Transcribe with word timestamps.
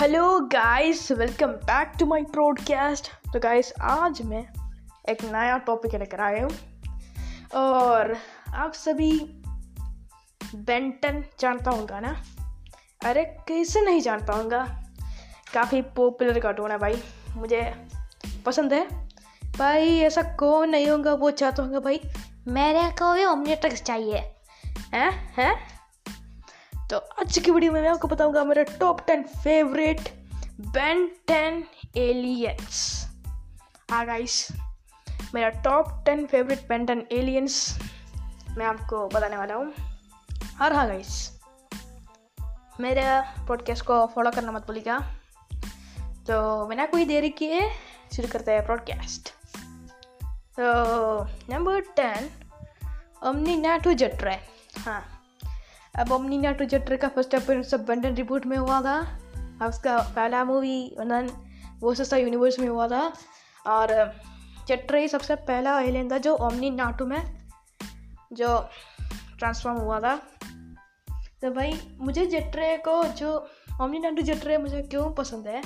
Hello 0.00 0.40
guys 0.40 1.12
welcome 1.12 1.46
back 1.46 1.92
to 1.98 2.06
my 2.06 2.22
podcast 2.22 3.08
तो 3.32 3.40
guys 3.40 3.72
आज 3.80 4.22
मैं 4.22 4.46
एक 5.08 5.24
नया 5.24 5.58
टॉपिक 5.58 5.94
लेकर 5.94 6.20
आया 6.20 6.44
हूँ। 6.44 6.52
और 7.54 8.16
आप 8.54 8.72
सभी 8.72 9.18
बेंटन 10.54 11.24
जानता 11.40 11.70
होगा 11.70 12.00
ना? 12.00 12.22
अरे, 13.04 13.24
कैसे 13.24 13.80
नहीं 13.80 14.00
जानता 14.00 14.32
होगा? 14.32 14.82
काफ़ी 15.54 15.82
पॉपुलर 15.82 16.40
कार्टून 16.40 16.70
है 16.70 16.78
भाई। 16.78 17.02
मुझे 17.36 17.88
पसंद 18.46 18.72
है। 18.72 19.08
भाई, 19.58 19.98
ऐसा 19.98 20.22
कौन 20.22 20.68
नहीं 20.70 20.88
होगा? 20.88 21.14
वो 21.14 21.30
चाहता 21.30 21.62
होगा, 21.62 21.80
भाई, 21.80 22.00
मेरे 22.48 22.90
को 22.90 23.14
भी 23.14 23.24
ओमनीट्रिक्स 23.24 23.82
चाहिए। 23.82 24.18
हैं? 24.94 25.34
हैं? 25.38 25.79
तो 26.90 26.96
आज 26.98 27.38
की 27.38 27.50
वीडियो 27.50 27.72
में 27.72 27.80
मैं 27.82 27.88
आपको 27.88 28.08
बताऊँगा 28.08 28.42
मेरा 28.44 28.62
top 28.62 29.00
ten 29.06 29.22
favourite 29.22 30.08
Ben 30.60 31.06
Ten 31.26 31.64
aliens 31.96 32.78
हाँ 33.90 34.06
गाइस 34.06 34.48
मेरा 35.34 35.48
top 35.48 36.02
ten 36.06 36.26
favourite 36.26 36.66
Ben 36.68 36.86
Ten 36.86 37.06
aliens 37.12 37.78
मैं 38.58 38.66
आपको 38.66 39.06
बताने 39.08 39.36
वाला 39.36 39.54
हूँ। 39.54 39.72
और 40.62 40.72
हाँ 40.72 40.86
गाइस 40.86 41.40
मेरे 42.80 43.04
पॉडकास्ट 43.46 43.84
को 43.84 44.06
फॉलो 44.06 44.30
करना 44.30 44.52
मत 44.52 44.66
भूलिएगा। 44.66 44.98
तो 46.26 46.66
बिना 46.66 46.86
कोई 46.86 47.04
देरी 47.04 47.30
किए 47.30 47.60
शुरू 48.16 48.28
करते 48.32 48.52
हैं 48.52 48.66
पॉडकास्ट 48.66 49.34
तो 50.60 51.24
नंबर 51.54 51.80
टेन 51.80 52.30
अमनी 53.22 53.56
नाटू 53.56 53.94
जट्रे 53.94 54.38
हाँ। 54.78 55.19
अब 55.98 56.12
ओमनी 56.12 56.38
नाटू 56.38 56.64
जट्रे 56.64 56.96
का 56.96 57.08
फ़र्स्ट 57.08 57.34
अपीयरेंस 57.34 57.74
बंडन 57.74 58.14
रिबूट 58.14 58.46
में 58.46 58.56
हुआ 58.56 58.80
था, 58.80 58.98
अब 59.62 59.68
उसका 59.68 59.98
पहला 59.98 60.44
मूवी 60.44 60.96
वनन 60.98 61.30
वो 61.80 61.94
सस्ता 61.94 62.16
यूनिवर्स 62.16 62.58
में 62.58 62.68
हुआ 62.68 62.88
था। 62.88 63.12
और 63.66 64.20
जट्रे 64.68 65.08
सबसे 65.08 65.34
पहला 65.34 65.80
एलियन 65.80 66.10
था 66.10 66.18
जो 66.18 66.36
ओमनी 66.36 66.70
नाटू 66.70 67.06
में, 67.06 67.48
जो 68.32 68.68
ट्रांसफॉर्म 69.38 69.78
हुआ 69.78 70.00
था। 70.00 70.16
तो 71.42 71.50
भाई, 71.50 71.96
मुझे 72.00 72.26
जट्रे 72.26 72.76
को 72.76 73.04
जो 73.04 73.50
ओमनी 73.82 73.98
नाटू 73.98 74.22
जट्रे 74.22 74.58
मुझे 74.58 74.82
क्यों 74.82 75.12
पसंद 75.12 75.46
है, 75.46 75.62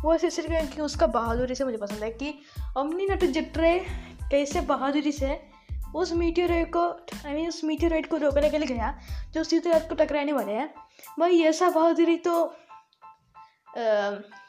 वो 0.00 0.14
ऐसे 0.14 0.30
सिर्फ़ 0.30 0.74
कि 0.74 0.82
उसका 0.82 1.06
बहादुरी 1.06 1.54
से 1.54 1.64
मुझे 1.64 1.76
पसंद 1.76 2.02
है 2.02 2.10
कि 2.10 2.38
ओमनी 2.78 3.06
नाटू 3.06 3.26
जट्रे 3.26 3.86
कैसे 4.30 4.60
बहादुरी 4.60 5.12
से 5.12 5.55
उस 5.96 6.12
मीटियोराइट 6.12 6.72
को 6.72 6.88
आई 7.26 7.34
मीन 7.34 7.48
उस 7.48 7.62
मीटियोराइट 7.64 8.10
को 8.10 8.16
रोकने 8.16 8.50
के 8.50 8.58
लिए 8.58 8.68
गया, 8.68 8.98
जो 9.34 9.44
सीधे 9.44 9.70
रात 9.70 9.88
को 9.88 9.94
टकराने 9.94 10.32
वाले 10.32 10.52
हैं। 10.52 10.68
भाई 11.18 11.40
ऐसा 11.42 11.70
बहादुरी 11.70 12.16
तो 12.18 12.34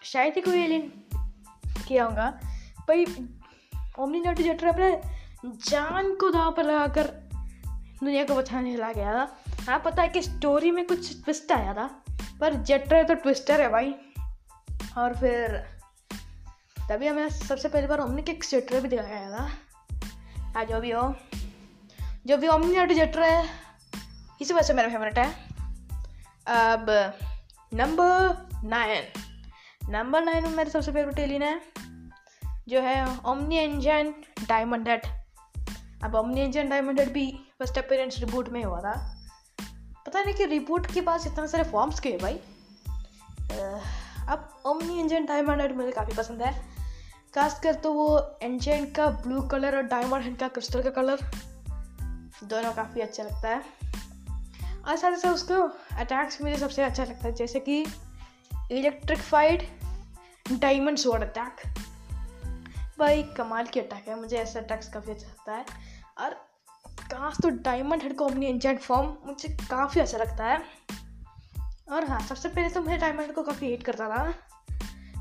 शायद 0.04 0.34
ही 0.36 0.42
कोई 0.42 0.60
एलियन 0.60 0.92
किया 1.88 2.06
होगा। 2.06 2.30
भाई 2.88 3.06
ओमनी 4.00 4.20
नाटू 4.22 4.44
जटर 4.44 4.68
अपने 4.68 4.92
जान 5.70 6.14
को 6.16 6.30
दाव 6.30 6.52
पर 6.52 6.64
लगाकर 6.64 7.08
दुनिया 8.00 8.24
को 8.24 8.36
बचाने 8.36 8.76
चला 8.76 8.92
गया 8.94 9.14
था। 9.14 9.64
हाँ 9.68 9.80
पता 9.86 10.02
है 10.02 10.10
कि 10.10 10.22
स्टोरी 10.22 10.72
में 10.72 10.86
कुछ 10.88 11.24
ट्विस्ट 11.24 11.52
आया 11.52 11.74
था, 11.74 11.88
पर 12.42 12.54
जटर 12.64 13.04
तो 13.04 13.14
ट्विस्टर 13.16 13.62
है 13.62 13.70
भाई। 13.70 13.94
और 14.98 15.16
फिर, 15.16 15.58
तभी 16.90 17.08
हमें 17.08 17.30
सबसे 17.30 17.70
पहली 17.70 17.88
बार 17.88 18.00
ओमनी 18.00 18.22
के 18.22 18.34
जटर 18.44 18.82
भी 18.82 18.90
दिखाया 18.90 19.30
था। 19.32 19.50
हाँ 20.58 20.64
जो 20.66 20.80
भी 20.82 20.92
हो। 20.92 21.02
जो 22.28 22.36
भी 22.38 22.48
ओमनी 22.48 22.96
जटर 22.96 23.22
है 23.22 23.44
इसी 24.42 24.54
वजह 24.54 24.68
से 24.68 24.74
मेरा 24.74 24.90
फेवरेट 24.90 25.18
है। 25.18 25.26
अब 26.48 26.86
नंबर 27.74 28.62
नाइन 28.64 29.04
नंबर 29.90 30.24
नाइन 30.24 30.44
में 30.44 30.56
मेरा 30.56 30.70
सबसे 30.70 30.92
फेवरेट 30.92 31.20
एलियन 31.20 31.44
है, 31.44 31.62
जो 32.70 32.82
है 32.82 32.96
ओमनी 33.26 33.60
इंजन 33.60 34.14
डायमंड 34.48 34.88
हेड 34.90 35.06
अब 36.04 36.16
ओमनी 36.16 36.42
इंजन 36.44 36.70
डायमंड 36.70 37.00
हेड 37.00 37.12
भी 37.14 37.26
फ़र्स्ट 37.60 37.78
अपेरेंस 37.78 38.20
रिबूट 38.20 38.50
में 38.50 38.64
हुआ 38.64 38.80
था। 38.82 38.94
पता 40.06 40.24
नहीं 40.24 40.34
कि 40.36 40.46
रिबूट 40.46 40.92
के 40.94 41.02
पास 41.02 41.28
इतने 41.28 41.48
सारे 41.48 41.64
फॉर्म्स 41.72 42.02
है 42.06 42.18
भाई। 42.18 42.40
अब 44.28 44.50
ओमनी 44.66 45.00
इंजन 45.00 45.26
डायमंड 45.26 45.62
हेड 45.62 45.76
मुझे 45.76 45.92
काफ़ी 45.92 46.16
पसंद 46.16 46.42
है। 46.42 46.77
खासकर 47.36 47.76
तो 47.76 47.94
वो 47.94 48.40
इंजन 48.42 48.86
का 48.86 49.08
ब्लू 49.08 49.42
कलर 49.42 49.76
और 49.76 49.82
डायमंड 49.82 50.24
हेड 50.24 50.38
का 50.38 50.48
क्रिस्टल 50.48 50.82
का 50.82 50.90
कलर 50.90 51.20
दोनों 52.44 52.74
काफ़ी 52.74 53.02
अच्छा 53.02 53.24
लगता 53.24 53.50
है। 53.50 53.64
और 54.88 54.98
साथ 54.98 55.12
ही 55.12 55.18
साथ 55.18 55.34
उसको 55.34 55.62
अटैक्स 55.98 56.42
मुझे 56.42 56.58
सबसे 56.58 56.84
अच्छा 56.84 57.04
लगता 57.04 57.24
है, 57.24 57.34
जैसे 57.34 57.60
कि 57.60 57.86
इलेक्ट्रिकफाइड 58.72 59.68
डायमंड 60.52 60.98
स्वॉर्ड 60.98 61.24
अटैक 61.24 61.56
भाई, 63.00 63.24
कमाल 63.24 63.66
की 63.66 63.80
अटैक 63.80 64.08
है, 64.08 64.20
मुझे 64.20 64.38
ऐसा 64.38 64.60
अटैक्स 64.60 64.94
काफ़ी 64.94 65.12
अच्छा 65.12 65.28
लगता 65.28 65.54
है। 65.54 65.66
और 66.18 66.34
काश 67.02 67.38
तो 67.44 67.50
डायमंड 67.50 68.04
हेड 68.04 68.18
को 68.18 68.26
अपनी 68.26 68.46
इंजेंट 68.46 68.80
फॉर्म 68.80 69.18
मुझे 69.26 69.50
काफ़ी 69.50 70.02
अच्छा 70.02 70.18
लगता 70.18 70.46
है। 70.46 70.62
और 71.92 72.06
हाँ 72.10 72.20
सबसे 72.20 72.50
पहले 72.50 72.70
तो 72.70 72.82
मैं 72.82 73.00
डायमंड 73.00 73.34
को 73.34 73.44
काफ़ी 73.44 73.68
हेट 73.68 73.84
करता 73.84 74.10
था। 74.10 74.34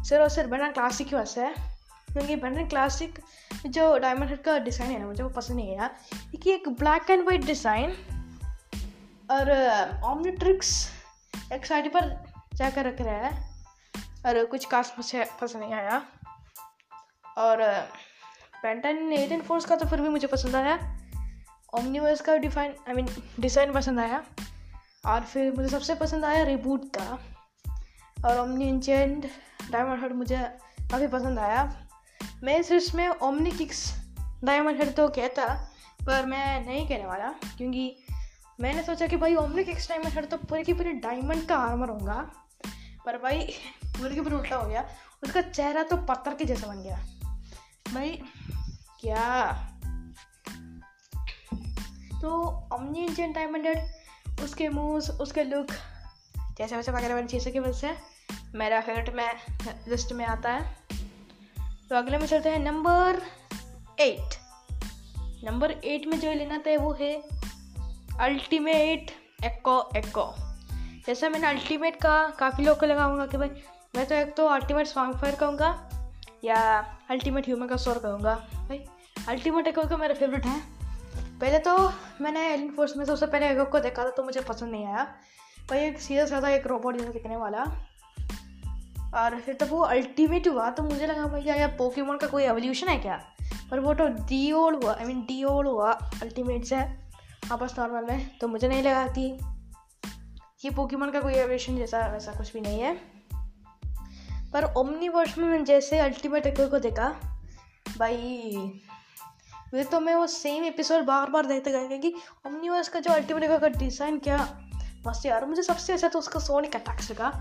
सिर्फ़ 0.05 0.23
और 0.23 0.29
सिर्फ़ 0.29 0.51
बना 0.51 0.73
क्लासिक 0.73 1.09
की 1.09 1.17
वजह 1.17 1.25
से 1.25 1.76
क्योंकि 2.17 2.37
बना 2.37 2.63
क्लासिक 2.69 3.19
जो 3.67 3.97
डायमंड 3.99 4.29
हेड 4.31 4.43
का 4.43 4.59
डिज़ाइन 4.59 4.91
है 4.91 4.99
ना, 5.01 5.07
मुझे 5.07 5.23
वो 5.23 5.29
पसंद 5.31 5.57
नहीं 5.57 5.77
आया 5.77 5.87
क्योंकि 6.11 6.51
एक 6.53 6.69
ब्लैक 6.79 7.11
एंड 7.11 7.25
वाइट 7.27 7.45
डिज़ाइन 7.45 7.91
और 9.31 9.51
ऑमनिट्रिक्स 10.05 10.71
एक 11.53 11.67
साइड 11.67 11.93
पर 11.93 12.09
जाकर 12.55 12.87
रख 12.87 13.01
रहा 13.01 13.27
है। 13.27 13.45
और 14.27 14.45
कुछ 14.47 14.67
खास 14.67 14.95
मुझे 14.99 15.25
पसंद 15.41 15.63
नहीं 15.63 15.75
आया। 15.75 16.03
और 17.39 17.63
पेंटन 18.63 19.13
एलियन 19.13 19.41
फोर्स 19.41 19.65
का 19.65 19.77
तो 19.77 19.87
फिर 19.87 20.01
भी 20.01 20.09
मुझे 20.09 20.27
पसंद 20.27 20.57
आया। 20.57 20.79
ओमनीवर्स 21.73 22.21
का 22.21 22.37
डिफाइन 22.37 22.75
आई 22.89 22.95
मीन 22.95 23.09
डिज़ाइन 23.41 23.73
पसंद 23.73 24.01
आया। 24.01 24.23
और 25.07 25.21
फिर 25.23 25.53
मुझे 25.57 25.69
सबसे 25.69 25.95
पसंद 25.95 26.25
आया 26.25 26.43
रिबूट 26.45 26.89
का। 26.97 27.19
और 28.25 28.39
ओमनी 28.39 28.69
इंजेंड 28.69 29.29
डायमंड 29.71 30.01
हेड 30.03 30.13
मुझे 30.13 30.39
काफ़ी 30.81 31.07
पसंद 31.09 31.39
आया। 31.39 31.65
मैं 32.45 32.59
इस 32.61 32.95
में 32.95 33.09
ओमनी 33.09 33.51
किक्स 33.51 33.93
डायमंड 34.45 34.81
हेड 34.81 34.95
तो 34.95 35.09
कहता, 35.09 35.47
पर 36.07 36.27
मैं 36.27 36.67
नहीं 36.67 36.87
कहने 36.89 37.07
वाला, 37.07 37.29
क्योंकि 37.57 37.97
मैंने 38.61 38.83
सोचा 38.83 39.07
कि 39.07 39.17
भाई 39.17 39.35
ओमनी 39.35 39.65
किक्स 39.65 39.89
डायमंड 39.89 40.15
हेड 40.15 40.29
तो 40.31 40.37
पूरे 40.39 40.63
की 40.65 40.73
पूरे 40.73 40.93
डायमंड 40.93 41.47
का 41.47 41.57
आर्मर 41.59 41.89
होगा, 41.91 42.21
पर 43.07 43.19
भाई 43.19 43.43
पूरे 43.87 44.15
के 44.15 44.21
पूरे 44.21 44.37
उल्टा 44.37 44.57
हो 44.57 44.69
गया। 44.69 44.89
उसका 45.25 45.41
चेहरा 45.43 45.83
तो 45.83 45.97
पत्थर 45.97 46.35
के 46.35 46.45
जैसा 46.45 46.67
बन 46.67 46.83
गया। 46.83 46.97
भाई, 47.95 48.11
क्या? 49.01 49.53
तो 52.21 52.31
ओमनी 52.75 53.05
इंजन 53.07 53.33
डायमंड 53.33 53.67
हेड 53.67 54.41
उसके 54.41 54.69
मूव 54.69 54.97
उसके 54.97 55.45
लुक 55.45 55.73
जैसे 56.59 56.77
वैसे 56.77 56.93
वगैरह 56.93 57.15
वाली 57.15 57.27
चीज़ों 57.27 57.53
की 57.53 57.59
वजह 57.59 57.73
से 57.73 57.97
मेरा 58.55 58.81
फेवरेट 58.81 59.15
में 59.15 59.89
लिस्ट 59.89 60.13
में 60.13 60.25
आता 60.27 60.53
है। 60.53 60.76
तो 61.91 61.97
अगले 61.97 62.19
में 62.19 62.27
चलते 62.27 62.49
हैं 62.49 62.59
नंबर 62.59 63.21
एट। 64.01 64.35
नंबर 65.45 65.71
एट 65.71 66.07
में 66.07 66.19
जो 66.21 66.33
लेना 66.33 66.59
था 66.59 66.77
वो 66.79 66.93
है 66.93 67.13
अल्टीमेट 68.21 69.11
एको 69.45 69.79
एको 69.97 70.25
जैसा 71.07 71.29
मैंने 71.29 71.47
अल्टीमेट 71.47 71.97
का 71.97 72.17
काफ़ी 72.39 72.65
लोग 72.65 72.79
को 72.81 72.87
लगाऊँगा 72.87 73.27
कि 73.27 73.37
भाई, 73.37 73.49
मैं 73.97 74.07
तो 74.07 74.15
एक 74.15 74.35
तो 74.35 74.47
अल्टीमेट 74.47 74.87
स्वांग 74.87 75.15
फायर 75.15 75.35
कहूँगा 75.35 75.69
या 76.45 76.57
अल्टीमेट 77.11 77.47
ह्यूमन 77.47 77.67
का 77.67 77.77
स्टोर 77.77 77.99
कहूँगा। 77.99 78.35
भाई, 78.35 78.85
अल्टीमेट 79.29 79.67
एको 79.67 79.89
का 79.89 79.97
मेरा 79.97 80.15
फेवरेट 80.15 80.47
है। 80.47 80.61
पहले 81.41 81.59
तो 81.59 81.77
मैंने 82.21 82.47
एलियन 82.49 82.71
फोर्स 82.71 82.97
में 82.97 83.05
सबसे 83.05 83.27
पहले 83.27 83.51
एको 83.51 83.65
को 83.65 83.81
देखा 83.81 84.05
था 84.05 84.11
तो 84.11 84.23
मुझे 84.23 84.41
पसंद 84.41 84.71
नहीं 84.71 84.87
आया। 84.87 85.05
भाई, 85.71 85.79
एक 85.79 86.01
सीधा 86.01 86.27
साधा 86.27 86.49
एक 86.49 86.67
रोबोट 86.67 86.97
जैसा 86.97 87.13
दिखने 87.13 87.37
वाला। 87.37 87.65
और 89.15 89.39
फिर 89.41 89.55
तब 89.55 89.71
वो 89.71 89.81
अल्टीमेट 89.81 90.49
हुआ 90.49 90.71
तो 90.71 90.83
मुझे 90.83 91.07
लगा 91.07 91.27
भैया 91.29 91.55
यार 91.55 91.75
पोकेमोन 91.79 92.17
का 92.17 92.27
कोई 92.27 92.45
एवोल्यूशन 92.45 92.89
है 92.89 92.99
क्या? 92.99 93.17
पर 93.71 93.81
वो 93.81 93.95
तो 93.95 94.07
डी 94.09 94.51
ओल 94.53 94.75
हुआ 94.75 94.95
आई 94.95 95.05
मीन 95.05 95.21
डी 95.23 95.43
ओल 95.45 95.67
हुआ 95.67 95.93
अल्टीमेट 96.23 96.65
से 96.65 96.77
आपस 97.53 97.75
नॉर्मल 97.79 98.07
में 98.11 98.31
तो 98.39 98.49
मुझे 98.49 98.69
नहीं 98.69 98.83
लगा 98.83 99.07
कि 99.09 99.27
ये 100.65 100.71
पोकेमोन 100.71 101.11
का 101.11 101.21
कोई 101.21 101.33
एवोल्यूशन 101.35 101.77
जैसा, 101.77 102.07
वैसा 102.07 102.33
कुछ 102.33 102.53
भी 102.53 102.61
नहीं 102.61 102.81
है। 102.81 102.95
पर 104.53 104.65
ओमनी 104.77 105.09
वर्ष 105.09 105.37
में 105.39 105.47
मैंने 105.49 105.65
जैसे 105.65 105.99
अल्टीमेट 105.99 106.47
एको 106.47 106.69
को 106.69 106.79
देखा, 106.79 107.09
भाई 107.99 108.73
फिर 109.71 109.85
तो 109.85 110.01
मैं 110.01 110.15
वो 110.15 110.27
सेम 110.27 110.65
एपिसोड 110.65 111.05
बार 111.05 111.31
बार 111.31 111.47
देखते 111.47 111.71
गया, 111.71 111.87
क्योंकि 111.89 112.15
ओमनी 112.47 112.69
वर्ष 112.69 112.89
का 112.89 113.01
जो 113.01 113.13
अल्टीमेट 113.13 113.45
एको 113.45 113.59
का 113.59 113.69
डिज़ाइन 113.69 114.19
क्या, 114.19 114.39
मस्त 115.07 115.27
यार, 115.27 115.45
मुझे 115.47 115.63
सबसे 115.63 115.93
अच्छा 115.93 116.09
तो 116.09 116.19
उसका 116.19 116.41
सोनिक 116.41 116.77
अटैक्स 116.77 117.11
लगा। 117.11 117.33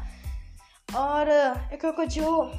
और, 0.96 1.30
एक 1.74 1.86
को 1.86 2.06
जो 2.06 2.52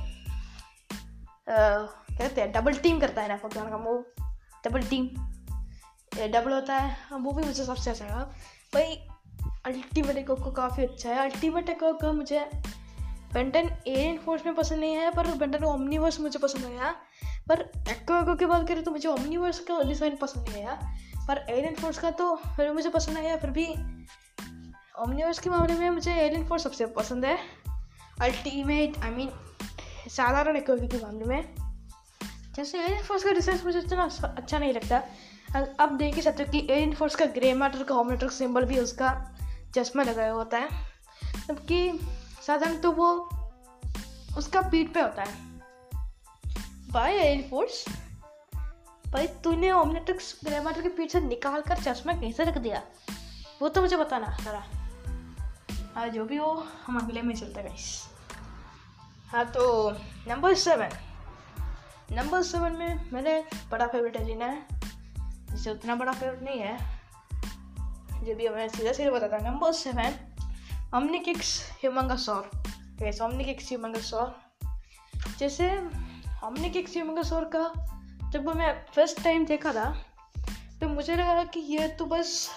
कहते 1.48 2.40
हैं 2.40 2.50
डबल 2.52 2.74
टीम 2.78 3.00
करता 3.00 3.22
है 3.22 3.28
ना 3.28 3.36
पोकेमोन 3.36 3.70
का 3.70 3.78
मूव 3.78 4.04
डबल 4.64 4.82
टीम 4.88 5.06
डबल 6.32 6.52
होता 6.52 6.74
है 6.74 7.18
वो 7.18 7.32
भी 7.32 7.44
मुझे 7.44 7.64
सबसे 7.64 7.90
अच्छा 7.90 8.04
लगा। 8.04 8.22
भाई 8.74 8.94
अल्टीमेट 9.66 10.16
एको 10.16 10.34
को 10.36 10.50
काफ़ी 10.52 10.84
अच्छा 10.84 11.10
है। 11.10 11.18
अल्टीमेट 11.20 11.68
एको 11.70 11.92
को 11.92 12.12
मुझे 12.12 12.40
बेंटन 13.32 13.68
एलियन 13.86 14.18
फोर्स 14.18 14.46
में 14.46 14.54
पसंद 14.54 14.80
नहीं 14.80 14.96
आया 14.96 15.10
पर 15.10 15.26
बेंटन 15.36 15.64
ओमनीवर्स 15.64 16.20
मुझे 16.20 16.38
पसंद 16.38 16.64
आया 16.64 16.94
पर 17.48 17.60
एक्को 17.90 18.18
एक्को 18.18 18.34
की 18.34 18.46
बात 18.46 18.66
करें 18.68 18.82
तो 18.84 18.90
मुझे 18.90 19.08
ओमनीवर्स 19.08 19.58
का 19.60 19.82
डिज़ाइन 19.82 20.16
पसंद 20.16 20.48
नहीं 20.48 20.64
आया 20.64 20.78
पर 21.28 21.44
एलियन 21.50 21.74
फोर्स 21.74 21.98
का 21.98 22.10
तो 22.20 22.34
फिर 22.56 22.72
मुझे 22.72 22.90
पसंद 22.90 23.18
आया 23.18 23.36
फिर 23.36 23.50
भी 23.50 23.66
ओमनीवर्स 24.98 25.38
के 25.38 25.50
मामले 25.50 25.74
में 25.74 25.90
मुझे 25.90 26.14
एलियन 26.14 26.46
फोर्स 26.46 26.62
सबसे 26.62 26.86
पसंद 26.96 27.24
है। 27.24 27.38
अल्टीमेट 28.22 28.98
आई 28.98 29.10
मीन 29.10 29.30
साधारण 30.10 30.56
एक्को 30.56 30.76
के 30.88 31.02
मामले 31.02 31.24
में। 31.24 31.54
जैसे 32.56 32.78
एलियन 32.78 33.02
फोर्स 33.02 33.24
का 33.24 33.32
डिज़ाइन 33.32 33.60
मुझे 33.64 33.78
इतना 33.78 34.04
अच्छा 34.26 34.58
नहीं 34.58 34.72
लगता। 34.72 35.02
अब 35.80 35.96
देख 35.98 36.14
ही 36.14 36.22
सकते 36.22 36.42
हो 36.42 36.52
कि 36.52 36.58
एलियन 36.60 36.94
फोर्स 36.94 37.14
का 37.14 37.26
ग्रे 37.34 37.52
मैटर 37.54 37.82
का 37.82 37.94
होमनेटर 37.94 38.28
सिंबल 38.30 38.64
भी 38.64 38.78
उसका 38.78 39.10
चश्मा 39.74 40.02
लगाया 40.02 40.32
होता 40.32 40.58
है। 40.58 40.68
जबकि 41.48 42.00
साधारण 42.46 42.76
तो 42.76 42.92
वो 42.92 43.08
उसका 44.38 44.60
पीठ 44.62 44.92
पे 44.94 45.00
होता 45.00 45.22
है। 45.22 45.34
बाय 46.92 47.16
एयर 47.16 47.46
फोर्स 47.50 47.84
भाई, 49.04 49.26
तूने 49.44 49.70
ओमनेट्रिक्स 49.72 50.34
ग्रामर 50.44 50.80
के 50.82 50.88
पीछे 50.88 51.20
निकाल 51.20 51.60
कर 51.60 51.82
चश्मा 51.82 52.12
कैसे 52.12 52.44
रख 52.44 52.58
दिया? 52.58 52.82
वो 53.62 53.68
तो 53.68 53.80
मुझे 53.80 53.96
बताना, 53.96 54.36
जरा। 54.42 54.64
हाँ 55.96 56.08
जो 56.08 56.24
भी 56.24 56.36
हो, 56.36 56.66
हम 56.86 56.98
अगले 56.98 57.22
में 57.22 57.34
चलते 57.34 57.62
गए 57.62 57.76
हाँ 59.28 59.44
तो 59.44 59.90
नंबर 60.28 60.54
सेवन 60.54 60.88
नंबर 62.12 62.42
सेवन 62.42 62.72
में 62.72 63.10
मेरे 63.12 63.44
बड़ा 63.70 63.86
फेवरेट 63.86 64.16
एलिना 64.16 64.46
है। 64.46 64.66
जिसे 65.52 65.70
उतना 65.70 65.94
बड़ा 65.94 66.12
फेवरेट 66.12 66.42
नहीं 66.42 66.60
है। 66.60 67.00
जो 68.24 68.34
भी 68.34 68.48
मैं 68.48 68.68
सीधा 68.68 68.92
सीधा 68.92 69.10
बताता 69.10 69.38
number 69.38 69.72
seven 69.72 70.14
Omnikix 70.94 71.70
Humungousaur 71.72 72.50
yes 73.02 73.20
Omnikix 73.20 73.68
Humungousaur 73.68 74.36
जैसे 75.38 75.70
हमने 76.26 76.70
कि 76.70 76.86
सिमंगसोर 76.86 77.44
का 77.44 77.72
जब 78.30 78.56
मैं 78.56 78.86
फ़र्स्ट 78.94 79.24
टाइम 79.24 79.46
देखा 79.46 79.72
था 79.72 80.06
तो 80.80 80.88
मुझे 80.88 81.16
लगा 81.16 81.44
कि 81.44 81.60
यह 81.60 81.88
तो 81.88 82.06
बस 82.06 82.56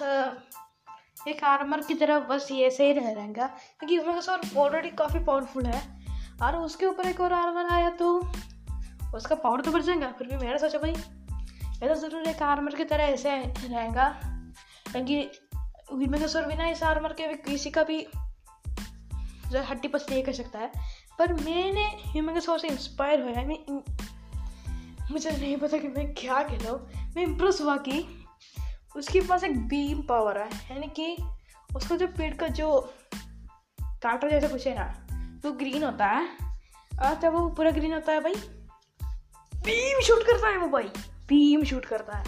एक 1.30 1.44
आर्मर 1.44 1.82
की 1.82 1.94
तरह 1.94 2.20
बस 2.20 2.48
ये 2.52 2.68
ऐसे 2.68 2.88
ही 2.88 2.94
रह 2.94 3.12
रहेगा। 3.12 3.48
क्योंकि 3.80 3.96
ह्यूमंगसोर 3.96 4.42
ऑलरेडी 4.58 4.90
काफ़ी 4.90 5.20
पावरफुल 5.20 5.66
है। 5.66 5.82
और 6.44 6.56
उसके 6.58 6.86
ऊपर 6.86 7.08
एक 7.08 7.20
और 7.22 7.34
आर्मर 7.34 7.66
आया 7.66 7.90
तो 7.90 8.18
उसका 9.16 9.36
पावर 9.36 9.62
तो 9.62 9.72
बढ़ 9.72 9.82
जाएगा, 9.82 10.12
फिर 10.12 10.28
भी 10.28 10.38
मेरा 10.38 10.58
सोचा 10.58 10.80
भाई, 10.80 10.92
ये 10.92 11.88
तो 11.90 11.96
ज़रूर 11.96 12.28
एक 12.28 12.42
आर्मर 12.44 12.76
की 12.76 12.84
तरह 12.84 13.04
ऐसे 13.04 13.36
रहेगा। 13.40 14.10
क्योंकि 14.92 15.20
ह्यूमंगसोर 15.92 16.46
बिना 16.46 16.68
इस 16.68 16.84
आर्मर 16.84 17.14
के 17.14 17.28
भी 17.28 17.34
किसी 17.34 17.70
का 17.70 17.84
भी 17.84 18.08
जो 19.48 19.62
हड्डी 19.64 19.88
पस 19.88 20.06
नहीं 20.10 20.24
कर 20.24 20.34
सकता 20.34 20.60
है। 20.60 20.72
पर 21.20 21.34
मैंने 21.34 21.86
ह्यूमन 22.06 22.40
सो 22.40 22.58
इंस्पायर 22.58 23.22
हुआ 23.22 23.32
है 23.32 23.48
मैं 23.48 23.82
मुझे 25.12 25.32
नहीं 25.32 25.58
पता 25.58 25.78
कि 25.78 25.88
मैं 25.88 26.14
क्या 26.14 26.42
खेला 26.44 26.74
मैं 27.16 27.24
इम्प्रेस 27.24 27.62
हुआ 27.62 27.78
कि 27.78 28.19
उसके 28.96 29.22
पास 29.22 29.44
एक 29.44 29.68
बीम 29.68 30.02
पावर 30.02 30.38
है, 30.38 30.50
यानी 30.72 30.88
कि 30.88 31.18
उसका 31.76 31.96
जो 31.96 32.08
पेड़ 32.08 32.36
का 32.36 32.48
जो 32.48 32.94
कांटा 33.84 34.30
जैसा 34.30 34.48
कुछ 34.48 34.68
है 34.68 34.80
ना, 34.80 35.08
वो 35.46 35.52
ग्रीन 35.52 35.84
होता 35.84 36.06
है। 36.06 36.30
और 37.02 37.20
जब 37.20 37.34
वो 37.34 37.50
पूरा 37.50 37.72
ग्रीन 37.72 37.94
होता 37.94 38.12
है 38.12 38.20
भाई। 38.20 38.34
बीम 39.56 40.02
शूट 40.02 40.24
करता 40.24 40.48
है 40.48 40.58
वो 40.58 40.68
भाई। 40.68 40.92
बीम 41.28 41.64
शूट 41.64 41.86
करता 41.86 42.18
है। 42.18 42.26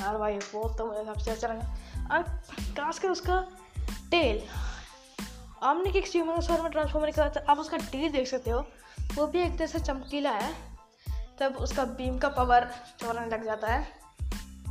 यार 0.00 0.18
भाई, 0.18 0.36
वो 0.36 0.74
तो 0.74 0.86
मुझे 0.86 1.04
सबसे 1.04 1.30
अच्छा 1.30 1.48
लगा। 1.48 1.76
और 2.16 2.22
खासकर 2.76 3.08
उसका 3.08 3.46
टेल 4.10 4.42
आमने 5.62 5.92
के 5.92 5.98
ह्यूमन 5.98 6.40
स्वर 6.40 6.62
में 6.62 6.72
ट्रांसफॉर्मर 6.72 7.10
के 7.10 7.20
बाद 7.20 7.38
आप 7.48 7.58
उसका 7.58 7.76
टेल 7.76 8.12
देख 8.12 8.28
सकते 8.28 8.50
हो। 8.50 8.66
वो 9.14 9.26
भी 9.26 9.38
एक 9.38 9.58
तरह 9.58 9.66
से 9.66 9.80
चमकीला 9.80 10.30
है। 10.30 10.54
तब 11.38 11.56
उसका 11.56 11.84
बीम 11.84 12.18
का 12.18 12.28
पावर 12.28 12.70
चौड़ने 13.00 13.26
लग 13.26 13.44
जाता 13.44 13.68
है। 13.68 13.99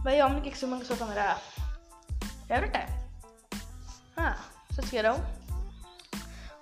भाई 0.06 0.20
आमने 0.20 0.42
के 0.42 0.50
ह्यूमन 0.50 0.80
स्वर 0.80 1.08
मेरा 1.08 1.34
फेवरेट 2.48 2.76
है 2.76 3.10
हाँ 4.20 4.52
सच 4.72 4.90
कह 4.90 5.02
रहा 5.02 5.12
हूँ 5.12 5.26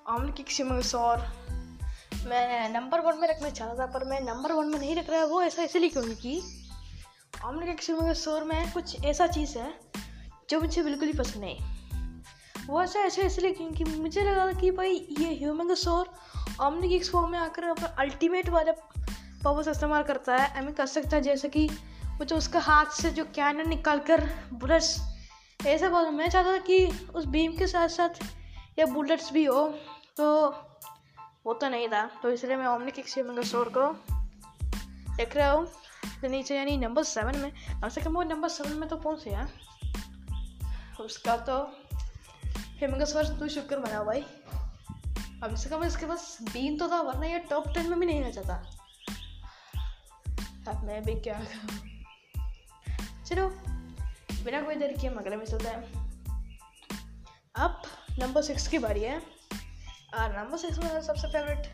आमने 0.10 0.32
के 0.32 0.44
ह्यूमन 0.44 0.82
स्वर 0.82 1.48
मैं 2.28 2.70
नंबर 2.70 3.00
वन 3.00 3.18
में 3.18 3.28
रखना 3.28 3.50
चाहता 3.50 3.82
था 3.82 3.86
पर 3.86 4.04
मैं 4.04 4.22
नंबर 4.22 4.52
वन 4.52 4.68
में 4.68 4.80
नहीं 4.80 4.96
रख 4.96 5.10
रहा 5.10 5.20
है 5.20 5.28
वो 5.28 5.42
ऐसा 5.42 5.64
इसलिए 5.64 5.90
क्योंकि 5.90 6.16
के? 6.16 7.72
ह्यूमन 7.72 8.14
स्वर 8.14 8.44
में 8.44 8.72
कुछ 8.72 9.06
ऐसा 9.06 9.28
चीज़ 9.28 9.58
है 9.58 9.80
जो 10.50 10.62
मुझे 10.62 10.84
बिल्कुल 10.84 11.08
ही 11.08 11.14
पसंद 11.14 11.44
नहीं। 11.44 11.58
वो 12.68 12.84
ऐसा 12.84 13.00
ऐसा 13.00 13.22
इसलिए 13.22 13.54
क्योंकि 13.54 13.84
मुझे 13.84 14.22
लगा 14.22 14.52
कि 14.52 14.72
भाई 14.72 15.08
ये 15.20 15.36
ह्यूमन 15.36 15.74
सोर 15.74 16.14
ओमनिक 16.62 17.06
फॉर्म 17.06 17.32
में 17.32 17.40
आकर 17.40 17.64
अपना 17.64 17.88
अल्टीमेट 17.88 18.50
वाला 18.50 18.72
पावर्स 19.44 19.68
इस्तेमाल 19.68 20.04
करता 20.04 20.38
है। 20.38 20.56
आई 20.56 20.62
मीन 20.62 20.74
कर 20.74 20.86
सकता 20.86 21.16
है 21.18 21.22
जैसे 21.22 21.50
कि 21.50 21.70
वो 22.18 22.26
जो 22.26 22.38
उसका 22.38 22.60
हाथ 22.60 22.92
से 22.92 23.12
जो 23.12 23.24
कैनन 23.36 23.70
निकाल 23.70 24.00
कर 24.08 24.26
बुलेट्स 24.54 24.98
ऐसा 25.60 25.90
बोल 25.90 26.10
मैं 26.12 26.30
चाहता 26.30 26.54
था 26.54 26.58
कि 26.66 26.86
उस 27.16 27.26
बीम 27.26 27.58
के 27.58 27.68
साथ 27.68 27.90
साथ 27.90 28.24
या 28.80 28.86
बुलेट्स 28.86 29.32
भी 29.34 29.44
हो 29.46 29.68
तो 30.18 30.26
वो 31.46 31.54
तो 31.54 31.70
नहीं 31.70 31.88
था। 31.88 32.06
तो 32.24 32.32
इसलिए 32.32 32.56
मैं 32.58 32.68
ओमनिक 32.68 33.00
ह्यूमन 33.00 33.42
सोर 33.44 33.70
को 33.78 33.92
देख 35.16 35.36
रहा 35.38 35.52
हूँ। 35.52 35.66
तो 36.22 36.28
नीचे 36.28 36.56
यानी 36.58 36.78
नंबर 36.78 37.04
सेवन 37.04 37.38
में, 37.38 37.52
कम 37.82 37.90
से 37.90 38.02
कम 38.02 38.14
वो 38.14 38.24
नंबर 38.24 38.50
सेवन 38.50 38.78
में 38.78 38.88
तो 38.90 38.96
पहुँच 38.98 39.24
गया। 39.24 39.48
उसका 41.00 41.36
तो 41.50 41.58
हेमंगस 42.80 43.16
वर्ष 43.16 43.30
तू 43.40 43.48
शुक्र 43.50 43.80
मना 43.80 44.04
भाई। 44.04 44.22
अब 45.44 45.54
इससे 45.54 45.70
कम 45.70 45.84
इसके 45.84 46.06
पास 46.06 46.38
बीन 46.44 46.78
तो 46.78 46.88
था, 46.90 47.02
वरना 47.02 47.26
ये 47.26 47.40
टॉप 47.50 47.68
टेन 47.74 47.90
में 47.90 48.00
भी 48.00 48.06
नहीं 48.06 48.22
रह 48.22 48.32
जाता। 48.32 48.56
अब 50.68 50.84
मैं 50.86 51.02
भी 51.04 51.16
क्या 51.22 51.40
चलो, 53.28 53.48
बिना 54.44 54.62
कोई 54.62 54.76
देर 54.76 54.98
किए 54.98 55.10
अगले 55.10 55.36
में 55.36 55.46
चलते 55.46 55.70
हैं। 55.70 55.84
अब 57.56 57.82
नंबर 58.20 58.42
सिक्स 58.42 58.68
की 58.68 58.78
बारी 58.78 59.02
है। 59.02 59.18
और 60.14 60.38
नंबर 60.38 60.58
सिक्स 60.58 60.80
में 60.80 61.02
सबसे 61.02 61.28
फेवरेट 61.28 61.68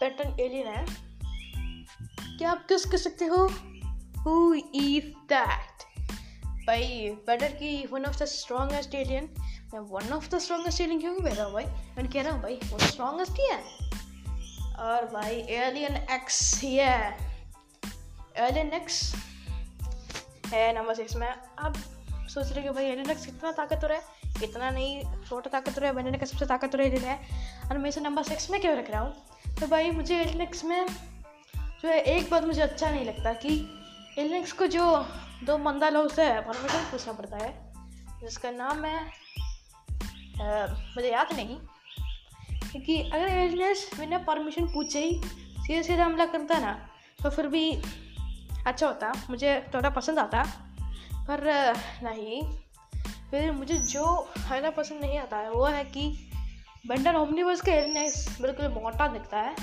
पैटर्न 0.00 0.40
एलियन 0.40 0.66
है। 0.66 0.86
क्या 2.38 2.50
आप 2.50 2.66
किस 2.68 2.84
कर 2.84 2.98
सकते 2.98 3.24
हो? 3.24 3.50
हु 4.20 4.54
इज़ 4.54 5.04
दैट 5.04 5.82
भाई 6.66 7.10
बेटर 7.10 7.52
की 7.52 7.86
one 7.86 8.04
of 8.04 8.18
the 8.18 8.24
strongest 8.24 8.94
alien 8.94 9.28
मैं 9.74 9.80
one 9.80 10.12
of 10.12 10.28
the 10.28 10.38
strongest 10.38 10.80
alien 10.80 11.00
क्यों 11.00 11.20
कह 11.20 11.34
रहा 11.34 11.44
हूँ 11.44 11.52
भाई? 11.52 11.64
मैं 11.64 12.08
कह 12.08 12.22
रहा 12.22 12.32
हूँ 12.32 12.42
भाई, 12.42 12.54
वो 12.54 12.78
स्ट्रॉन्गेस्ट 12.78 13.32
ही 13.32 13.48
है। 13.50 13.62
और 14.74 15.10
भाई 15.14 15.40
एलियन 15.40 15.96
एक्स 15.96 16.60
ही 16.60 16.76
है। 16.76 17.12
एलियन 18.36 18.72
एक्स 18.72 19.14
है, 20.52 20.72
नंबर 20.74 20.94
सिक्स 20.94 21.16
में। 21.16 21.28
अब 21.28 21.74
सोच 22.28 22.52
रहे 22.52 22.62
कि 22.62 22.70
भाई 22.70 22.84
एलियन 22.84 23.10
एक्स 23.10 23.24
कितना 23.26 23.52
ताकतवर 23.52 23.92
है 23.92 24.00
इतना 24.44 24.70
नहीं 24.70 25.02
छोटा 25.28 25.50
ताकतवर 25.50 25.84
है 25.84 25.92
बनने 25.92 26.18
का 26.18 26.26
सबसे 26.26 26.46
ताकतवर 26.46 26.80
एलियन 26.80 27.04
है। 27.04 27.16
और 27.70 27.78
मैं 27.78 27.88
इसे 27.88 28.00
नंबर 28.00 28.22
सिक्स 28.22 28.50
में 28.50 28.60
क्यों 28.60 28.76
रख 28.76 28.90
रहा 28.90 29.00
हूँ? 29.00 29.14
तो 29.60 29.66
भाई 29.66 29.90
मुझे 29.90 30.20
एलियन 30.20 30.40
एक्स 30.40 30.64
में 30.64 30.86
जो 31.54 31.88
है, 31.88 31.98
एक 31.98 32.30
बात 32.30 32.44
मुझे 32.44 32.60
अच्छा 32.60 32.90
नहीं 32.90 33.04
लगता 33.04 33.32
कि 33.34 33.48
एलियन 34.18 34.36
एक्स 34.36 34.52
को 34.52 34.66
जो 34.66 34.84
दो 35.44 35.58
मंदा 35.58 35.88
लोग 35.88 36.10
से 36.10 36.28
परमिशन 36.40 36.84
पूछना 36.90 37.12
पड़ता 37.12 37.36
है, 37.36 37.52
जिसका 38.22 38.50
नाम 38.52 38.84
है 38.84 39.04
मुझे 40.96 41.10
याद 41.10 41.32
नहीं। 41.32 41.56
क्योंकि 42.62 43.00
अगर 43.10 43.28
एलियंस 43.28 43.90
बिना 43.98 44.18
परमिशन 44.18 44.66
पूछे 44.66 45.00
ही 45.00 45.20
सीधे 45.24 45.82
सीधे 45.82 46.02
हमला 46.02 46.26
करता 46.26 46.58
ना 46.58 46.72
तो 47.22 47.30
फिर 47.30 47.46
भी 47.46 47.64
अच्छा 48.66 48.86
होता, 48.86 49.12
मुझे 49.30 49.60
थोड़ा 49.74 49.90
पसंद 49.90 50.18
आता, 50.18 50.42
पर, 51.28 51.42
नहीं। 52.02 52.42
फिर 53.30 53.50
मुझे 53.52 53.76
जो 53.78 54.04
खाना 54.38 54.70
पसंद 54.72 55.00
नहीं 55.00 55.18
आता 55.18 55.36
है, 55.36 55.50
वो 55.50 55.64
है 55.66 55.84
कि 55.86 56.08
बंडल 56.86 57.16
ओमनीवर्स 57.16 57.60
का 57.60 57.72
एलिनेक्स 57.72 58.40
बिल्कुल 58.40 58.68
मोटा 58.74 59.06
दिखता 59.08 59.40
है 59.40 59.54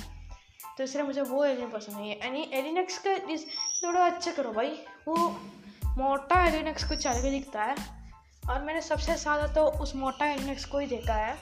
तो 0.77 0.84
इसलिए 0.84 1.03
मुझे 1.06 1.22
वो 1.22 1.44
एलियन 1.46 1.70
पसंद 1.70 1.96
नहीं 1.96 2.10
है। 2.10 2.18
यानी 2.18 2.50
एलिनेक्स 2.53 2.98
का 2.98 3.15
थोड़ा 3.84 4.06
अच्छा 4.06 4.32
करो 4.32 4.51
भाई, 4.51 4.70
वो 5.08 5.15
मोटा 5.98 6.44
एलिनेक्स 6.46 6.84
कुछ 6.84 7.08
अलग 7.08 7.29
दिखता 7.32 7.63
है, 7.63 7.75
और 8.44 8.62
मैंने 8.62 8.82
सबसे 8.82 9.15
ज़्यादा 9.15 9.48
तो 9.53 9.65
उस 9.82 9.96
मोटा 9.96 10.25
एलिनक्स 10.25 10.65
को 10.65 10.79
ही 10.79 10.88
देखा 10.88 11.13
है। 11.15 11.38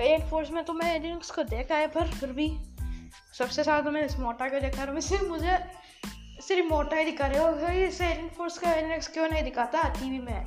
एयर 0.00 0.20
फोर्स 0.28 0.50
में 0.50 0.64
तो 0.64 0.72
मैं 0.72 0.94
एलिनक्स 0.96 1.30
को 1.30 1.42
देखा 1.44 1.76
है, 1.76 1.86
पर 1.88 2.10
फिर 2.10 2.32
भी 2.32 2.48
सबसे 3.38 3.62
ज़्यादा 3.62 3.82
तो 3.82 3.90
मैंने 3.90 4.06
इस 4.06 4.18
मोटा 4.18 4.48
को 4.48 4.60
देखा 4.60 4.82
है 4.82 5.00
सिर्फ़ 5.00 5.24
मुझे 5.24 5.58
सिर्फ़ 6.48 6.68
मोटा 6.68 6.96
ही 6.96 7.04
दिखा 7.04 7.26
रहे 7.26 7.38
हो 7.38 7.68
इसे 7.86 8.06
एलियन 8.06 8.28
फोर्स 8.28 8.58
का 8.58 8.72
एलिनक्स 8.72 9.08
क्यों 9.08 9.28
नहीं 9.28 9.42
दिखाता 9.42 9.82
टीवी 9.82 10.18
में? 10.18 10.44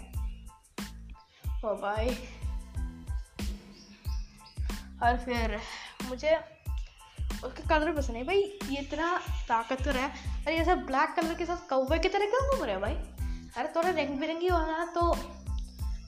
ओ 1.65 1.75
भाई। 1.75 2.09
और 5.03 5.17
फिर 5.17 5.59
मुझे 6.05 6.35
उसका 7.43 7.79
कलर 7.79 7.91
पसंद 7.91 8.15
है। 8.15 8.23
भाई, 8.23 8.41
ये 8.69 8.81
इतना 8.81 9.17
ताकतवर 9.47 9.97
है। 9.97 10.09
अरे 10.45 10.57
ये 10.57 10.65
सब 10.65 10.77
ब्लैक 10.77 11.13
कलर 11.15 11.33
के 11.33 11.45
साथ 11.45 11.69
कौवे 11.69 11.99
की 11.99 12.09
तरह 12.09 12.25
क्यों 12.25 12.55
घूम 12.55 12.63
रहे 12.63 12.75
हो 12.75 12.81
भाई? 12.81 12.93
अरे 13.57 13.67
थोड़ा 13.75 13.89
रंग 13.89 14.07
बिरंगी 14.07 14.47
होना 14.47 14.91
तो 14.95 15.13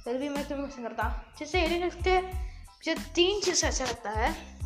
फिर 0.04 0.18
भी 0.18 0.30
मैं 0.30 0.50
तुम्हें 0.50 0.70
पसंद 0.70 0.88
करता। 0.88 1.36
जैसे 1.40 1.62
एलियन 1.62 1.90
के 1.90 2.22
मुझे 2.22 2.96
तीन 2.96 3.42
चीज़ 3.42 3.66
अच्छा 3.66 3.86
लगता 3.86 4.10
है। 4.10 4.58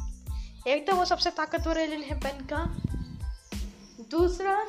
एक 0.67 0.87
तो 0.87 0.95
वो 0.95 1.05
सबसे 1.05 1.29
ताकतवर 1.29 1.77
एलियन 1.77 2.01
है 2.01 2.19
पेन 2.19 2.47
का। 2.53 2.81
दूसरा 4.11 4.67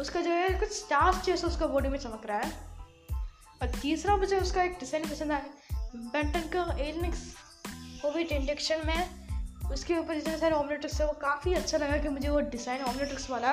उसका 0.00 0.20
जो 0.20 0.30
है 0.30 0.48
कुछ 0.58 0.72
स्टार्स 0.72 1.24
जैसा 1.24 1.46
उसका 1.46 1.66
बॉडी 1.66 1.88
में 1.88 1.98
चमक 1.98 2.26
रहा 2.26 2.38
है। 2.38 2.68
और 3.62 3.68
तीसरा 3.72 4.16
मुझे 4.16 4.36
उसका 4.38 4.62
एक 4.62 4.78
डिज़ाइन 4.80 5.08
पसंद 5.08 5.32
आया। 5.32 5.44
बेंटन 5.94 6.48
का 6.48 6.62
एलियनिक्स 6.72 7.20
कोविड 8.02 8.32
इंडक्शन 8.32 8.86
में 8.86 9.70
उसके 9.72 9.96
ऊपर 9.96 10.14
जितने 10.14 10.36
सारे 10.38 10.54
ऑमलेट्रिक्स 10.54 11.00
है 11.00 11.06
वो 11.06 11.12
काफ़ी 11.20 11.52
अच्छा 11.54 11.78
लगा 11.78 11.96
कि 11.96 12.08
मुझे 12.08 12.28
वो 12.28 12.40
डिज़ाइन 12.50 12.82
ऑमलेट्रिक्स 12.84 13.28
वाला। 13.30 13.50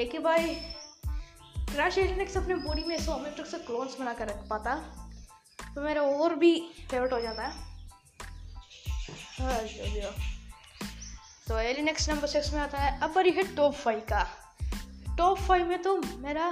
एक 0.00 0.12
ही 0.12 0.18
भाई 0.18 0.54
क्रैश 1.72 1.98
एलियनिक्स 1.98 2.36
अपने 2.36 2.54
बॉडी 2.56 2.84
में 2.84 2.94
ऐसे 2.96 3.10
ऑमलेट्रिक्स 3.12 3.50
से 3.50 3.58
क्लोन्स 3.60 3.98
बना 3.98 4.12
कर 4.14 4.28
रख 4.28 4.46
पाता 4.50 4.74
तो 5.74 5.82
मेरा 5.82 6.02
और 6.02 6.34
भी 6.34 6.52
फेवरेट 6.90 7.12
हो 7.12 7.20
जाता 7.20 7.42
है। 7.42 7.52
हाँ, 9.38 9.60
तो 11.48 11.58
एलियनिक्स 11.58 12.08
नंबर 12.08 12.28
सिक्स 12.28 12.52
में 12.52 12.60
आता 12.60 12.78
है 12.78 12.98
अपर 12.98 13.14
बारी 13.14 13.30
है 13.30 13.54
टॉप 13.56 13.74
फाइव 13.74 14.00
का। 14.08 14.26
टॉप 15.20 15.38
फाइव 15.38 15.66
में 15.66 15.82
तो 15.82 15.96
मेरा 16.18 16.50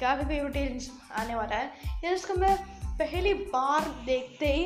काफ़ी 0.00 0.24
फेवरेट 0.24 0.82
आने 1.12 1.34
वाला 1.34 1.56
है। 1.56 1.66
ये 2.04 2.14
इसको 2.14 2.34
मैं 2.34 2.56
पहली 2.98 3.32
बार 3.34 3.88
देखते 4.06 4.46
ही 4.46 4.64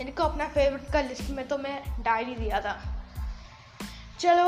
इनको 0.00 0.22
अपना 0.22 0.46
फेवरेट 0.48 0.92
का 0.92 1.00
लिस्ट 1.00 1.30
में 1.30 1.46
तो 1.48 1.58
मैं 1.58 2.02
डाल 2.02 2.24
ही 2.24 2.34
दिया 2.34 2.60
था। 2.60 2.74
चलो, 4.20 4.44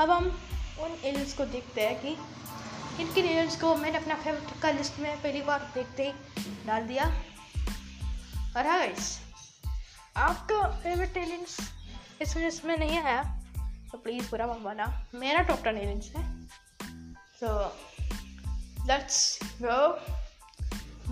अब 0.00 0.10
हम 0.10 0.26
उन 0.80 0.96
एलियंस 1.04 1.34
को 1.34 1.44
देखते 1.44 1.86
हैं 1.86 2.00
कि 2.00 2.14
किन 2.96 3.24
एलियंस 3.24 3.60
को 3.60 3.74
मैंने 3.76 3.98
अपना 3.98 4.14
फेवरेट 4.14 4.60
का 4.62 4.70
लिस्ट 4.70 4.98
में 4.98 5.22
पहली 5.22 5.42
बार 5.42 5.70
देखते 5.74 6.06
ही 6.06 6.12
डाल 6.66 6.86
दिया। 6.86 7.04
और 8.56 8.66
हाँ 8.66 8.78
गाइस 8.78 9.20
आपका 10.16 10.62
फेवरेट 10.78 11.16
एलियंस 11.16 11.56
इस 12.22 12.36
लिस्ट 12.36 12.64
में 12.64 12.76
नहीं 12.78 12.98
आया 12.98 13.22
तो 13.92 13.98
प्लीज़ 13.98 14.30
पूरा 14.30 14.46
मंगवाना। 14.46 15.06
मेरा 15.14 15.42
टॉप 15.42 15.64
टेन 15.64 15.78
एलियंस 15.78 16.12
है। 16.16 16.48
So 17.40 17.48
let's 18.86 19.38
go 19.62 19.76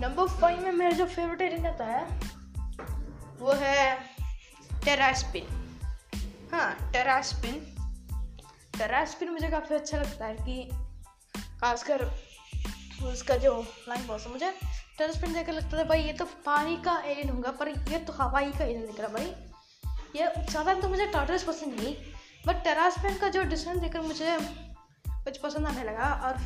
number 0.01 0.27
five 0.39 0.63
में 0.63 0.71
मेरा 0.71 0.91
जो 0.91 1.05
फेवरेट 1.05 1.41
एलियन 1.41 1.65
आता 1.65 1.85
है, 1.85 2.03
वो 3.39 3.53
है 3.53 3.95
टेरास्पिन 4.85 5.47
हाँ 6.53 6.91
टेरास्पिन 6.91 7.53
टेरास्पिन 8.77 9.29
मुझे 9.29 9.49
काफ़ी 9.49 9.75
अच्छा 9.75 9.97
लगता 9.97 10.25
है 10.25 10.35
कि 10.35 10.69
खासकर 11.61 12.03
उसका 13.05 13.35
जो 13.37 13.55
लाइन 13.89 14.07
बहुत 14.07 14.27
मुझे 14.27 14.51
टेरास्पिन 14.97 15.33
देखकर 15.33 15.53
लगता 15.53 15.77
था, 15.77 15.83
भाई 15.83 16.03
ये 16.03 16.13
तो 16.13 16.25
पानी 16.45 16.77
का 16.85 16.99
एलियन 17.01 17.29
होगा, 17.29 17.51
पर 17.51 17.69
ये 17.69 17.99
तो 17.99 18.13
हवाई 18.13 18.51
का 18.51 18.65
एलियन 18.65 18.85
दिख 18.85 18.99
रहा 18.99 19.07
भाई। 19.07 19.33
ये 20.15 20.31
ज़्यादा 20.49 20.73
तो 20.73 20.89
मुझे 20.89 21.05
टॉटर्स 21.07 21.43
पसंद 21.43 21.79
नहीं 21.79 21.95
बट 22.47 22.63
टेरास्पिन 22.63 23.17
का 23.17 23.29
जो 23.29 23.43
डिज़ाइन 23.45 23.79
देखकर 23.79 24.01
मुझे 24.01 24.37
कुछ 25.27 25.37
पसंद 25.37 25.67
आने 25.67 25.83
लगा 25.83 26.09
और 26.25 26.37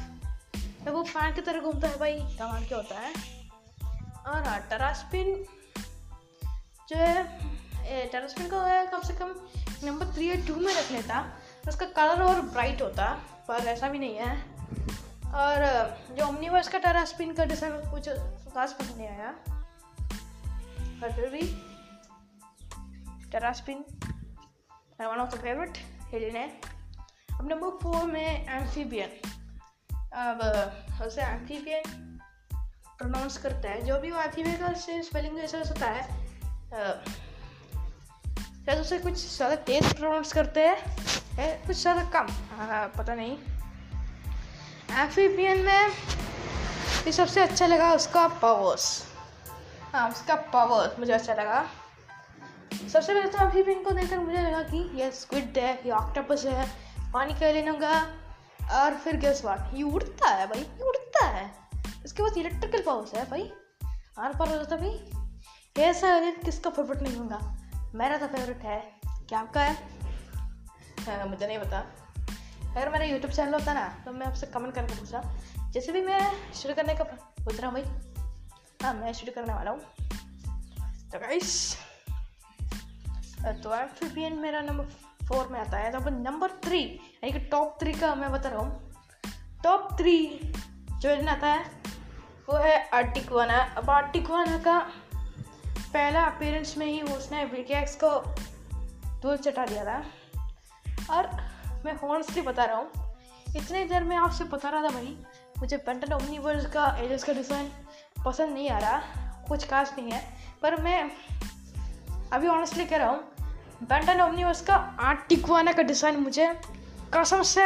जब 0.86 0.94
वो 0.94 1.02
फ़ैन 1.06 1.34
की 1.34 1.42
तरह 1.42 1.60
घूमता 1.62 1.88
है 1.88 1.98
भाई। 2.00 2.14
कमाल 2.38 2.64
क्या 2.68 2.78
होता 2.78 3.00
है। 3.00 3.14
और 4.28 4.44
हाँ 4.44 4.60
टेरास्पिन 4.70 5.28
जो 6.90 6.98
है 6.98 8.10
टेरास्पिन 8.12 8.50
को 8.50 8.60
है 8.60 8.86
कम 8.88 9.02
से 9.02 9.14
कम 9.14 9.36
नंबर 9.84 10.14
थ्री 10.16 10.30
या 10.30 10.36
टू 10.48 10.56
में 10.56 10.74
रख 10.74 10.92
लेता। 10.92 11.22
उसका 11.68 11.86
कलर 11.98 12.22
और 12.24 12.42
ब्राइट 12.48 12.82
होता 12.82 13.12
पर 13.48 13.68
ऐसा 13.68 13.90
भी 13.90 14.00
नहीं 14.00 14.16
है। 14.16 14.32
और 15.36 15.68
जो 16.18 16.28
ओमनीवर्स 16.28 16.68
का 16.70 16.80
टेरास्पिन 16.80 17.34
का 17.34 17.46
डिज़ाइन 17.46 17.78
कुछ 17.92 18.10
खास 18.54 18.76
पसंद 18.80 18.98
नहीं 18.98 19.08
आया। 19.08 19.32
फिर 21.02 21.30
भी 21.30 21.42
Terraspin 23.32 23.86
one 25.02 25.18
of 25.18 25.36
the 25.36 25.42
favourite 25.42 25.78
alien 26.14 26.36
है 26.36 26.71
अब 27.42 27.48
नंबर 27.50 27.70
फोर 27.82 28.04
में 28.06 28.48
एम्फीबियन। 28.48 29.10
अब 30.16 30.42
उसे 31.06 31.22
एम्फीबियन 31.22 31.84
प्रोनाउंस 32.98 33.38
करता 33.38 33.70
है। 33.70 33.82
जो 33.86 33.98
भी 34.00 34.12
वो 34.12 34.20
एम्फीबियन 34.22 34.58
का 34.58 34.74
से 34.80 35.02
स्पेलिंग 35.04 35.40
ऐसा 35.40 35.58
होता 35.60 35.88
है 35.88 36.04
शायद 38.66 38.80
उसे 38.80 39.00
कुछ 39.00 39.14
ज़्यादा 39.14 39.56
तेज 39.70 39.94
प्रोनाउंस 39.94 40.34
करते 40.34 40.66
हैं 40.68 41.66
कुछ 41.66 41.78
ज़्यादा 41.78 42.04
कम 42.14 42.28
हाँ 42.52 42.88
पता 42.98 43.16
नहीं। 43.16 43.38
एम्फीबियन 44.98 45.64
में 45.66 45.90
भी 47.06 47.12
सबसे 47.12 47.42
अच्छा 47.42 47.68
लगा 47.68 47.92
उसका 47.94 48.28
पावर्स 48.42 48.86
हाँ 49.94 50.10
उसका 50.10 50.36
पावर 50.54 50.96
मुझे 51.00 51.14
अच्छा 51.14 51.34
लगा। 51.34 51.66
सबसे 52.74 53.14
पहले 53.14 53.28
तो 53.28 53.44
एम्फीबियन 53.46 53.84
को 53.84 53.92
देखकर 53.92 54.20
मुझे 54.20 54.38
लगा 54.40 54.62
कि 54.70 54.90
ये 55.02 55.12
स्क्विड 55.14 55.58
है 55.58 55.74
ये 55.86 55.92
ऑक्टोपस 55.94 56.46
है। 56.46 56.70
पानी 57.14 57.34
का 57.34 57.48
एलियन 57.48 57.70
होगा? 57.70 58.02
और 58.74 58.96
फिर 58.96 59.16
गेस 59.18 59.44
वाट 59.46 59.74
ये 59.74 59.84
उड़ता 59.84 60.30
है 60.30 60.48
भाई 60.48 60.60
ये 60.60 60.84
उड़ता 60.84 61.26
है। 61.28 61.50
इसके 62.06 62.24
बाद 62.24 62.38
इलेक्ट्रिकल 62.38 62.82
पावर्स 62.82 63.14
है 63.14 63.30
भाई। 63.30 63.52
आर 64.20 64.36
पार 64.36 64.58
होता 64.58 64.76
भाई। 64.78 65.84
ऐसा 65.84 66.08
एलियन 66.08 66.42
किसका 66.44 66.70
फेवरेट 66.70 67.02
नहीं 67.04 67.16
होगा? 67.16 67.40
मेरा 67.96 68.18
तो 68.18 68.28
फेवरेट 68.28 68.64
है। 68.64 68.80
क्या 69.30 69.40
आपका 69.40 69.62
है? 69.62 69.74
हाँ, 71.00 71.26
मुझे 71.26 71.48
नहीं 71.48 71.60
पता। 71.60 71.80
अगर 72.72 72.90
मेरा 72.90 73.06
यूट्यूब 73.06 73.34
चैनल 73.34 73.54
होता 73.54 73.74
ना 73.74 73.88
तो 74.06 74.12
मैं 74.12 74.28
आपसे 74.28 74.48
कमेंट 74.48 74.74
करके 74.76 74.96
पूछा। 74.96 75.24
जैसे 75.72 75.92
भी 75.92 76.02
मैं 76.02 76.54
शुरू 76.54 76.74
करने 76.74 76.96
का 76.96 77.04
पूछ 77.04 77.60
रहा 77.60 77.72
हूँ 77.72 77.82
भाई। 77.82 77.90
हाँ 78.84 78.94
मैं 78.94 79.14
शुरू 79.14 79.32
करने 79.36 79.54
वाला 79.54 79.72
हूँ। 79.72 79.80
तो 81.12 81.20
गाइस 81.20 81.76
तो 83.64 83.74
एम्फीबियन 83.76 84.34
मेरा 84.34 84.62
नंबर 84.62 84.86
फोर 85.32 85.48
में 85.48 85.60
आता 85.60 85.78
है 85.78 85.92
तो 85.92 85.98
अपन 85.98 86.14
नंबर 86.14 86.52
थ्री, 86.64 86.80
यानी 86.80 87.32
कि 87.32 87.40
टॉप 87.40 87.78
थ्री 87.82 87.94
का 87.94 88.16
मैं 88.16 88.32
बता 88.32 88.50
रहा 88.50 88.60
हूँ। 88.60 88.94
टॉप 89.64 89.88
थ्री 89.98 90.40
जो 90.96 91.10
आता 91.30 91.48
है, 91.48 91.60
वो 92.50 92.58
है 92.58 92.76
आर्टिक 92.76 92.94
आर्टिकवाना 92.94 93.58
अब 93.58 93.90
आर्टिक 93.90 94.32
आर्टिकवाना 94.32 94.58
का 94.58 94.80
पहला 95.94 96.24
अपीयरेंस 96.24 96.78
में 96.78 96.86
ही 96.86 97.02
उसने 97.02 97.44
विकेक्स 97.46 97.96
को 98.04 98.10
धूल 99.22 99.38
चटा 99.38 99.66
दिया 99.66 99.86
था। 99.86 100.04
और 101.16 101.30
मैं 101.86 101.94
हॉन्सली 101.94 102.42
बता 102.42 102.66
रहा 102.66 102.78
हूँ, 102.78 102.92
इतनी 103.56 103.84
देर 103.84 104.04
में 104.04 104.16
आपसे 104.18 104.44
बता 104.44 104.70
रहा 104.70 104.84
था 104.84 104.90
भाई, 104.90 105.18
मुझे 105.60 105.78
पेंटन 105.78 106.14
ओमनीवर्स 106.14 106.66
का 106.66 106.86
एजेस 107.00 107.24
का 107.24 107.34
डिज़ाइन 107.34 107.72
पसंद 108.26 108.54
नहीं 108.54 108.70
आ 108.70 108.78
रहा, 108.78 108.98
कुछ 109.48 109.70
खास 109.70 109.96
नहीं 109.98 110.12
है। 110.12 110.24
पर 110.62 110.82
मैं 110.82 111.12
अभी 112.34 112.48
ऑनेस्टली 112.48 112.86
कह 112.86 112.98
रहा 112.98 113.10
हूँ 113.10 113.31
बैंटन 113.82 114.22
ओमनीवर्स 114.22 114.62
का 114.62 114.76
आर्टिकवाना 115.02 115.72
का 115.74 115.84
डिज़ाइन 115.84 116.18
मुझे 116.20 116.48
कसम 117.14 117.42
से 117.44 117.66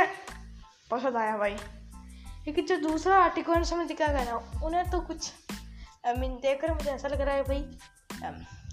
पसंद 0.91 1.15
आया 1.17 1.38
भाई। 1.38 1.55
लेकिन 2.48 2.65
जो 2.65 2.77
दूसरा 2.79 3.17
आर्टिकवाना 3.17 3.63
समय 3.63 3.86
दिखा 3.86 4.07
गया 4.07 4.24
ना 4.24 4.65
उन्हें 4.65 4.89
तो 4.91 5.00
कुछ 5.01 5.31
आई 6.07 6.13
मीन 6.13 6.36
देखकर 6.41 6.74
मुझे 6.74 6.89
ऐसा 6.91 7.07
लग 7.07 7.22
रहा 7.22 7.36
है 7.36 7.43
भाई 7.43 7.60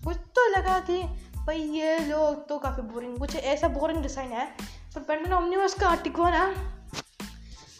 कुछ 0.05 0.17
तो 0.37 0.49
लगा 0.51 0.79
कि 0.81 1.03
भाई 1.47 1.63
ये 1.79 1.99
लोग 1.99 2.47
तो 2.49 2.59
काफ़ी 2.59 2.83
बोरिंग 2.83 3.19
कुछ 3.19 3.37
ऐसा 3.37 3.69
बोरिंग 3.69 4.03
डिज़ाइन 4.03 4.33
है। 4.33 4.47
पर 4.95 5.01
पेंटन 5.01 5.33
ओमनीवर्स 5.33 5.75
का 5.75 5.89
आर्टिकवाना 5.89 6.45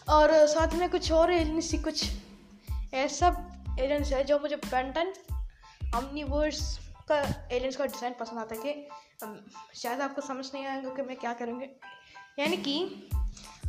और 0.09 0.33
साथ 0.47 0.73
में 0.75 0.89
कुछ 0.89 1.11
और 1.11 1.33
एलियंस 1.33 1.73
कुछ 1.83 2.09
ऐसा 2.93 3.27
एलियंस 3.79 4.11
है 4.13 4.23
जो 4.23 4.39
मुझे 4.39 4.55
पेंटन 4.55 5.13
ओमनीवर्स 5.95 6.61
का 7.11 7.19
एलियंस 7.51 7.75
का 7.75 7.85
डिज़ाइन 7.85 8.13
पसंद 8.19 8.39
आता 8.39 8.55
है 8.55 8.61
कि 8.61 8.87
शायद 9.75 10.01
आपको 10.01 10.21
समझ 10.21 10.45
नहीं 10.53 10.65
आएगा 10.65 10.89
कि 10.89 11.01
मैं 11.01 11.15
क्या 11.17 11.33
करूँगी। 11.33 11.65
यानी 12.39 12.57
कि 12.57 12.75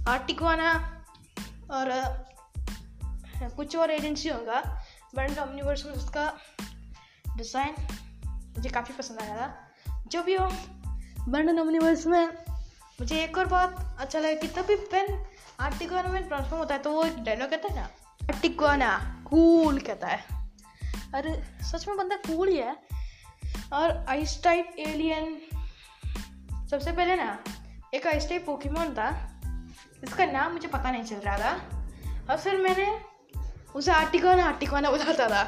आर्टिकवाना 0.08 0.72
और 1.70 1.92
कुछ 3.56 3.76
और 3.76 3.90
एजेंसी 3.90 4.28
होगा 4.28 4.60
बट 5.14 5.30
यूनिवर्स 5.30 5.84
में 5.86 5.92
उसका 5.92 6.32
डिज़ाइन 7.36 7.74
मुझे 8.56 8.70
काफ़ी 8.70 8.94
पसंद 8.94 9.20
आया 9.20 9.36
था। 9.36 9.48
जो 10.06 10.22
भी 10.22 10.34
हो 10.34 10.48
बंडन 11.28 11.58
यूनिवर्स 11.58 12.06
में 12.06 12.26
मुझे 13.00 13.22
एक 13.24 13.38
और 13.38 13.46
बात 13.46 13.96
अच्छा 14.00 14.18
लगा 14.18 14.34
कि 14.34 14.48
तभी 14.48 14.76
पेन 14.90 15.24
आर्टिकवाना 15.60 16.08
में 16.08 16.26
ट्रांसफॉर्म 16.28 16.58
होता 16.58 16.74
है 16.74 16.82
तो 16.82 16.92
वो 16.92 17.04
एक 17.04 17.22
डायलॉग 17.24 17.50
कहता 17.50 17.68
है 17.68 17.74
ना 17.76 17.84
आर्टिकवाना 18.32 18.90
कूल 19.26 19.78
कहता 19.80 20.06
है। 20.06 20.22
अरे, 21.14 21.32
सच 21.62 21.86
में 21.88 21.96
बंदा 21.96 22.16
कूल 22.16 22.48
ही 22.48 22.56
है। 22.56 22.76
और 23.74 24.06
आइस 24.08 24.42
टाइप 24.44 24.76
एलियन 24.78 25.40
सबसे 26.70 26.92
पहले 26.92 27.16
ना, 27.16 27.38
एक 27.94 28.06
आइस 28.06 28.28
टाइप 28.28 28.46
पोकेमोन 28.46 28.94
था। 28.94 29.08
इसका 30.04 30.26
नाम 30.26 30.52
मुझे 30.52 30.68
पता 30.68 30.90
नहीं 30.90 31.04
चल 31.04 31.16
रहा 31.16 31.38
था। 31.38 31.52
और 32.30 32.36
फिर 32.36 32.56
मैंने 32.56 33.00
उसे 33.74 33.92
आर्टिकोना 33.92 34.44
आर्टिकोना 34.44 34.90
बुलाता 34.90 35.28
था 35.28 35.44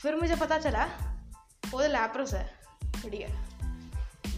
फिर 0.00 0.16
मुझे 0.16 0.36
पता 0.36 0.58
चला, 0.58 0.84
वो 1.70 1.82
तो 1.82 1.88
लैप्रस 1.88 2.34
है। 2.34 2.54
बढ़िया। 2.84 3.28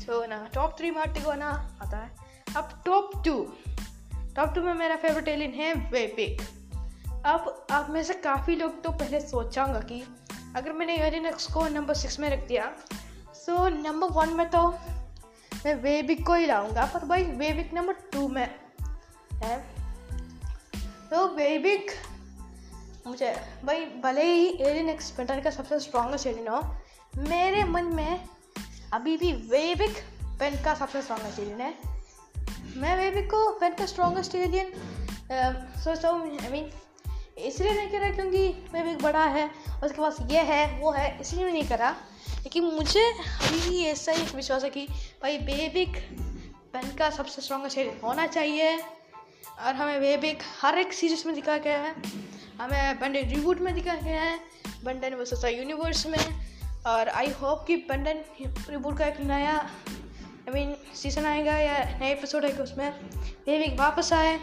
सो 0.01 0.27
ना 0.27 0.49
टॉप 0.55 0.79
थ्री 0.79 0.91
में 0.91 1.01
आर्टिकोना 1.03 1.49
आता 1.83 1.97
है। 1.97 2.17
अब 2.57 2.83
टॉप 2.87 3.11
टू 3.25 3.53
टॉप 4.37 4.55
टू 4.55 4.63
में 4.63 4.75
मेरा 4.75 4.97
फेवरेट 4.97 5.29
एलियन 5.29 5.53
है 5.53 5.75
वेपिक 5.75 6.43
अब 7.27 7.67
आप 7.71 7.91
में 7.91 8.03
से 8.05 8.15
काफ़ी 8.15 8.57
लोग 8.57 8.83
तो 8.83 8.91
पहले 8.91 9.21
सोचाऊँगा 9.21 9.81
कि 9.81 10.05
अगर 10.57 10.73
मैंने 10.73 11.05
यूरिनक्स 11.05 11.47
को 11.47 11.69
नंबर 11.69 11.95
सिक्स 11.95 12.21
में 12.21 12.31
रख 12.31 12.49
दिया 12.49 12.73
सो 13.51 13.69
नंबर 13.69 14.09
वन 14.09 14.33
में 14.33 14.49
तो 14.51 14.61
मैं 15.65 15.75
वेबिक 15.75 16.25
को 16.27 16.35
ही 16.35 16.47
लाऊँगा, 16.47 16.85
पर 16.87 17.05
भाई 17.05 17.23
वेबिक 17.39 17.73
नंबर 17.75 17.95
टू 18.13 18.27
में 18.29 18.49
है। 19.43 19.57
तो 21.11 21.27
वेबिक 21.37 21.91
मुझे, 23.07 23.33
भाई 23.65 23.85
भले 24.05 24.25
ही 24.25 24.47
एलियन 24.49 24.89
एक्सपेंटर 24.89 25.41
का 25.41 25.51
सबसे 25.51 25.79
स्ट्रॉन्गेस्ट 25.81 26.27
एलियन 26.27 26.49
हो, 26.49 26.61
मेरे 27.19 27.65
मन 27.65 27.85
में 27.95 28.21
अभी 28.93 29.17
भी 29.17 29.33
वेबिक 29.51 29.99
पेन 30.41 30.63
का 30.65 30.75
सबसे 30.75 31.03
स्ट्रॉन्गेस्ट 31.03 31.41
एलियन 31.41 31.61
है। 31.61 31.75
मैं 32.77 32.97
वेबिक 32.97 33.31
को 33.31 33.51
पेन 33.61 33.75
का 33.75 33.87
स्ट्रॉन्गेस्ट 33.87 34.35
एलियन 34.35 34.73
सोचता 35.85 36.09
हूँ 36.09 36.39
आई 36.39 36.51
मीन 36.53 36.71
इसलिए 37.39 37.73
नहीं 37.73 37.89
करा 37.91 38.11
क्योंकि 38.11 38.47
वेबिक 38.73 39.03
बड़ा 39.03 39.25
है, 39.27 39.49
उसके 39.85 40.01
पास 40.01 40.17
ये 40.31 40.41
है, 40.45 40.81
वो 40.81 40.91
है, 40.93 41.19
इसलिए 41.21 41.51
नहीं 41.53 41.69
करा। 41.69 41.95
लेकिन 42.43 42.65
मुझे 42.65 43.05
अभी 43.11 43.71
भी 43.71 43.85
ऐसा 43.85 44.13
ही 44.13 44.23
विश्वास 44.37 44.65
है 44.65 44.71
कि 44.71 44.87
भाई 45.23 45.39
बेबिक 45.39 45.97
पेन 46.73 46.97
का 46.97 47.11
सबसे 47.11 47.43
स्ट्रॉन्गेस्ट 47.43 47.75
शेड 47.75 48.01
होना 48.05 48.27
चाहिए। 48.27 48.77
और 49.61 49.75
हमें 49.75 50.01
बेबिक 50.01 50.39
हर 50.63 50.79
एक 50.79 50.93
सीरीज़ 50.93 51.27
में 51.27 51.35
दिखा 51.35 51.57
गया 51.57 51.79
है। 51.79 51.95
हमें 52.61 53.01
बंडन 53.01 53.29
रिबूट 53.29 53.59
में 53.59 53.75
दिखा 53.75 53.95
गया 53.95 54.23
है 54.23 54.41
बंडन 54.85 55.15
वर्सेस 55.15 55.45
यूनिवर्स 55.45 56.07
में। 56.07 56.51
और 56.87 57.09
आई 57.09 57.31
होप 57.31 57.65
कि 57.67 57.77
बंडन 57.77 58.25
रिबूट 58.71 58.99
का 58.99 59.07
एक 59.07 59.21
नया 59.21 59.57
आई 59.57 60.53
मीन 60.55 60.77
सीज़न 60.95 61.25
आएगा 61.25 61.59
या 61.59 61.99
नया 61.99 62.09
एपिसोड 62.09 62.45
आएगा 62.45 62.63
उसमें 62.63 62.93
बेबिक 63.21 63.81
वापस 63.81 64.13
आए। 64.13 64.37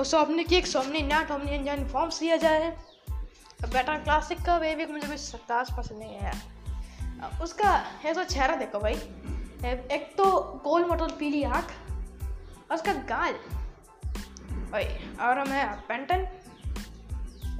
और 0.00 0.04
सोमनी 0.04 0.44
की 0.44 0.56
एक 0.56 0.66
सोमनी 0.66 1.00
नया 1.00 1.22
टोमनी 1.22 1.50
इंजन 1.50 1.88
फॉर्म्स 1.88 2.20
दिया 2.20 2.36
जाए। 2.36 2.76
बेटर 3.62 3.96
क्लासिक 3.96 4.38
का 4.38 4.58
बेबिक 4.58 4.90
मुझे 4.90 5.08
कुछ 5.08 5.34
खास 5.34 5.68
पसंद 5.78 5.98
नहीं 5.98 6.16
है 6.16 6.51
उसका 7.42 7.70
ऐसा 8.04 8.24
चेहरा 8.24 8.56
देखो 8.56 8.78
भाई। 8.78 8.94
एक 9.64 10.14
तो 10.18 10.24
गोल 10.64 10.84
मटोल 10.84 11.10
पीली 11.10 11.42
आँख 11.44 11.72
और 12.70 12.74
उसका 12.74 12.92
गाल। 13.08 13.32
भाई 14.72 14.84
और 15.20 15.38
हमें 15.38 15.80
पेंटन 15.88 16.26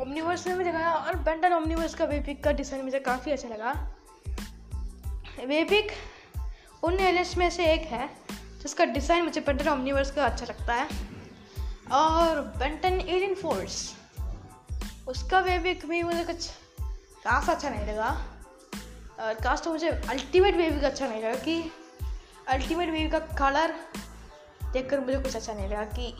ओमनीवर्स 0.00 0.47
में 0.47 0.57
भी 0.59 0.64
दिखाया 0.64 0.92
और 0.92 1.16
पेंटन 1.25 1.52
ओमनीवर्स 1.52 1.95
का 1.95 2.04
वेपिक 2.04 2.42
का 2.45 2.52
डिज़ाइन 2.52 2.85
मुझे 2.85 3.00
काफ़ी 3.00 3.33
अच्छा 3.33 3.49
लगा। 3.49 3.73
वेपिक 5.47 5.92
उन 6.83 6.95
एलियंस 6.95 7.37
में 7.37 7.49
से 7.50 7.73
एक 7.73 7.83
है, 7.87 8.09
जिसका 8.62 8.85
डिज़ाइन 8.85 9.25
मुझे 9.25 9.40
पेंटन 9.40 9.69
ओमनीवर्स 9.69 10.11
का 10.11 10.25
अच्छा 10.26 10.47
लगता 10.47 10.75
है। 10.75 10.88
और 11.92 12.40
पेंटन 12.59 13.00
एलियन 13.00 13.35
फोर्स 13.35 13.95
उसका 15.09 15.40
वेबिक 15.40 15.87
भी 15.87 16.02
मुझे 16.02 16.25
कुछ 16.25 16.49
खास 17.25 17.50
अच्छा 17.50 17.69
नहीं 17.69 17.87
लगा। 17.87 18.11
कास्ट 19.24 19.64
तो 19.64 19.70
मुझे 19.70 19.88
अल्टीमेट 19.88 20.54
वेव 20.54 20.80
का 20.80 20.86
अच्छा 20.86 21.08
नहीं 21.08 21.22
लगा 21.22 21.34
कि 21.34 21.72
अल्टीमेट 22.48 22.90
वेव 22.90 23.10
का 23.10 23.18
कलर 23.18 23.74
देखकर 24.72 25.00
मुझे 25.00 25.18
कुछ 25.18 25.36
अच्छा 25.36 25.52
नहीं 25.52 25.68
लगा 25.68 25.84
कि 25.84 26.16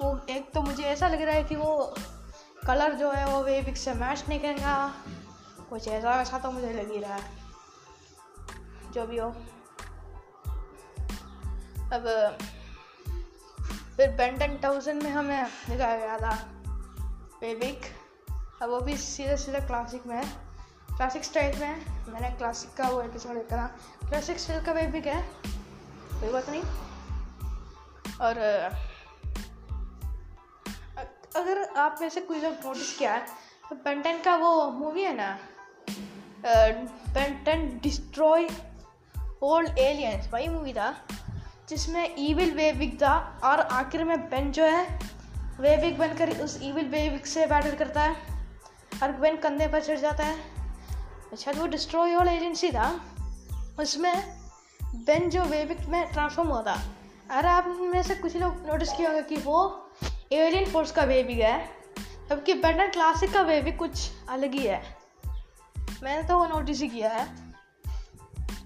वो 0.00 0.26
एक 0.30 0.52
तो 0.54 0.62
मुझे 0.62 0.82
ऐसा 0.82 1.08
लग 1.08 1.22
रहा 1.22 1.34
है 1.34 1.44
कि 1.44 1.56
वो 1.56 1.94
कलर 2.66 2.92
जो 2.92 3.10
है 3.10 3.28
वो 3.28 3.42
वेविक 3.42 3.76
से 3.76 3.94
मैच 3.94 4.24
नहीं 4.28 4.40
करेगा। 4.40 4.94
कुछ 5.70 5.88
ऐसा 5.88 6.20
ऐसा 6.22 6.38
तो 6.38 6.50
मुझे 6.50 6.72
लग 6.72 6.92
ही 6.92 6.98
रहा 6.98 7.14
है। 7.14 7.30
जो 8.92 9.06
भी 9.06 9.18
हो। 9.18 9.28
अब, 11.92 12.38
फिर 13.96 14.10
बेंटन 14.10 14.60
थाउज़ेंड 14.64 15.02
में 15.02 15.10
हमें 15.10 15.44
दिखाया 15.44 15.96
गया 15.96 16.18
था। 16.18 16.48
वेविक 17.40 17.80
अब 18.62 18.70
वो 18.70 18.80
भी 18.80 18.96
सीधा 18.96 19.36
सीधा 19.36 19.58
क्लासिक 19.58 20.06
में 20.06 20.16
है। 20.16 20.51
क्लासिक 21.02 21.24
स्टाइल 21.24 21.58
में 21.58 21.84
मैंने 22.08 22.28
क्लासिक 22.30 22.74
का 22.74 22.88
वो 22.88 23.00
एपिसोड 23.02 23.34
देखा 23.34 23.64
क्लासिक 24.02 24.38
स्टाइल 24.40 24.64
का 24.64 24.72
वेब 24.72 24.90
भी 24.90 25.00
क्या 25.00 25.14
है। 25.14 25.22
कोई 26.20 26.28
बात 26.32 26.50
नहीं। 26.50 26.62
और 28.20 28.38
अगर 31.36 31.62
आप 31.76 31.98
में 32.00 32.08
से 32.08 32.20
कुछ 32.20 32.42
लोग 32.42 32.54
नोटिस 32.66 32.96
किया 32.98 33.12
है 33.12 33.26
तो 33.70 33.76
पेंटन 33.76 34.20
का 34.24 34.36
वो 34.36 34.70
मूवी 34.70 35.02
है 35.02 35.16
ना 35.16 35.38
पेंटन 36.46 37.66
डिस्ट्रॉय 37.82 38.48
ओल्ड 39.42 39.78
एलियंस 39.78 40.30
वही 40.32 40.48
मूवी 40.48 40.72
था, 40.72 40.94
जिसमें 41.68 42.14
ईविल 42.18 42.54
वेविक 42.54 42.96
था, 43.02 43.40
और 43.44 43.60
आखिर 43.60 44.04
में 44.04 44.18
बेन 44.30 44.52
जो 44.52 44.64
है 44.66 44.86
वेविक 45.60 45.98
बनकर 45.98 46.38
उस 46.40 46.58
ईविल 46.62 46.88
वेविक 46.88 47.26
से 47.26 47.46
बैटल 47.46 47.76
करता 47.76 48.02
है, 48.02 48.16
और 49.02 49.12
बेन 49.12 49.36
कंधे 49.36 49.66
पर 49.66 49.82
चढ़ 49.82 49.98
जाता 49.98 50.24
है। 50.24 50.51
अच्छा 51.32 51.52
वो 51.52 51.66
डिस्ट्रॉय 51.66 52.16
वाला 52.16 52.32
एजेंसी 52.32 52.70
था। 52.70 53.00
उसमें 53.80 54.38
बेन 54.84 55.30
जो 55.30 55.44
वेबिक 55.44 55.86
में 55.86 56.12
ट्रांसफॉर्म 56.12 56.50
हुआ 56.50 56.62
था। 56.62 56.82
अरे, 57.30 57.48
आप 57.48 57.66
में 57.66 58.02
से 58.02 58.14
कुछ 58.14 58.36
लोग 58.36 58.66
नोटिस 58.66 58.92
किया 58.92 59.08
होगा 59.08 59.20
कि 59.20 59.36
वो 59.36 59.90
एलियन 60.32 60.70
फोर्स 60.70 60.92
का 60.92 61.02
वेबिक 61.02 61.38
है, 61.38 61.70
जबकि 62.30 62.54
बेटर 62.54 62.90
क्लासिक 62.90 63.32
का 63.32 63.40
वेबिक 63.40 63.78
कुछ 63.78 64.10
अलग 64.28 64.52
ही 64.52 64.66
है। 64.66 64.96
मैंने 66.02 66.28
तो 66.28 66.38
वो 66.38 66.46
नोटिस 66.46 66.80
ही 66.80 66.88
किया 66.88 67.10
है। 67.10 67.52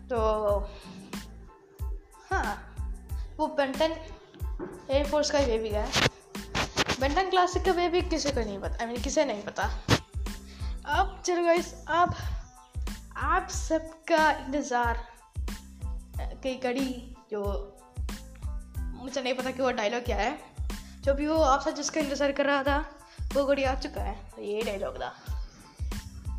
तो 0.09 0.59
हाँ 2.31 2.74
वो 3.37 3.46
बेंटन 3.46 3.96
एयर 4.90 5.07
फोर्स 5.07 5.31
का 5.31 5.38
वेबिक 5.38 5.72
है। 5.72 5.90
बेंटन 7.00 7.31
क्लासिक 7.31 7.64
का 7.64 7.72
वेबिक 7.72 8.11
किसी 8.11 8.31
को 8.31 8.40
नहीं 8.40 8.59
पता? 8.59 8.76
आई 8.81 8.87
मीन 8.87 9.02
किसे 9.02 9.24
नहीं 9.24 9.42
पता। 9.42 9.70
अब 10.87 11.22
चलो 11.26 11.44
गाइस 11.44 11.74
अब 11.88 12.14
आप 13.47 13.53
सबका 13.53 14.31
इंतज़ार 14.33 14.99
की 16.43 16.55
कड़ी 16.59 16.91
जो 17.31 17.43
मुझे 18.79 19.23
नहीं 19.23 19.35
पता 19.35 19.51
कि 19.51 19.63
वो 19.63 19.71
डायलॉग 19.73 20.05
क्या 20.05 20.17
है। 20.17 20.33
जो 21.05 21.15
भी 21.15 21.27
वो 21.27 21.37
आप 21.41 21.61
सब 21.61 21.75
जिसका 21.75 22.01
इंतज़ार 22.01 22.33
कर 22.33 22.47
रहा 22.47 22.63
था, 22.63 22.79
वो 23.35 23.45
घड़ी 23.45 23.65
आ 23.65 23.75
चुका 23.77 24.03
है। 24.03 24.15
तो 24.31 24.43
ये 24.43 24.63
डायलॉग 24.63 24.97
था। 24.97 25.13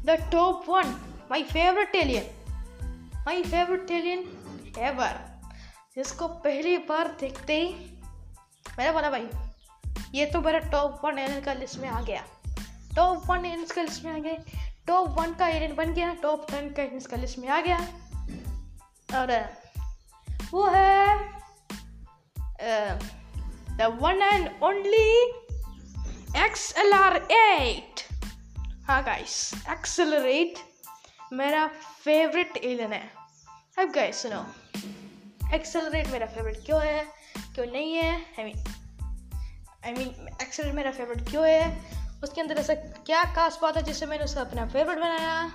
The 0.05 0.17
top 0.31 0.65
one 0.69 0.93
my 1.31 1.43
favourite 1.45 1.95
alien 1.95 2.27
my 3.25 3.43
favourite 3.43 3.91
alien 3.91 4.27
ever 4.79 5.23
जिसको 5.95 6.27
पहली 6.27 6.77
बार 6.91 7.15
देखते 7.19 7.61
ही 7.61 7.73
मैंने 8.77 8.91
बोला, 8.91 9.09
भाई, 9.09 9.29
ये 10.15 10.25
तो 10.25 10.41
मेरा 10.41 10.59
टॉप 10.69 11.01
वन 11.05 11.19
एलियन 11.19 11.41
का 11.43 11.53
लिस्ट 11.55 11.79
में 11.79 11.89
आ 11.89 12.01
गया। 12.01 12.23
टॉप 12.95 13.29
वन 13.29 13.45
एलियन 13.45 13.65
का 13.65 13.81
लिस्ट 13.81 14.05
में 14.05 14.11
आ 14.11 14.17
गया। 14.19 14.66
टॉप 14.87 15.19
वन 15.19 15.33
का 15.33 15.47
एलियन 15.47 15.75
बन 15.75 15.93
गया 15.93 16.13
टॉप 16.13 16.45
टेन 16.51 16.69
का 16.73 16.83
इसका 16.97 17.17
लिस्ट 17.17 17.37
में 17.39 17.47
आ 17.49 17.59
गया। 17.61 17.77
और 19.13 19.31
वो 20.51 20.65
है 20.67 21.17
the 23.77 23.97
one 24.01 24.21
and 24.23 24.49
only 24.63 25.09
X 26.43 26.73
L 26.77 26.93
R 26.93 27.15
eight 27.31 28.01
हाँ 28.87 29.01
गाइस 29.03 29.53
एक्सेलरेट 29.69 30.59
मेरा 31.33 31.67
फेवरेट 32.03 32.57
एलियन 32.57 32.93
है। 32.93 33.03
अब 33.79 33.91
गाइस 33.91 34.21
सुनो 34.21 34.45
एक्सेलरेट 35.53 36.07
मेरा 36.07 36.25
फेवरेट 36.25 36.65
क्यों 36.65 36.81
है? 36.81 37.03
क्यों 37.55 37.65
नहीं 37.65 37.93
है? 37.95 38.15
I 38.39 38.43
mean 38.43 38.63
I 39.85 39.93
mean 39.93 40.27
accelerate 40.41 40.75
मेरा 40.75 40.91
फेवरेट 40.91 41.29
क्यों 41.29 41.47
है? 41.47 42.06
उसके 42.23 42.41
अंदर 42.41 42.57
ऐसा 42.57 42.73
क्या 42.75 43.23
खास 43.23 43.59
बात 43.61 43.77
है 43.77 43.83
जिससे 43.83 44.05
मैंने 44.05 44.23
उसका 44.23 44.41
अपना 44.41 44.65
फेवरेट 44.65 44.97
बनाया? 44.97 45.51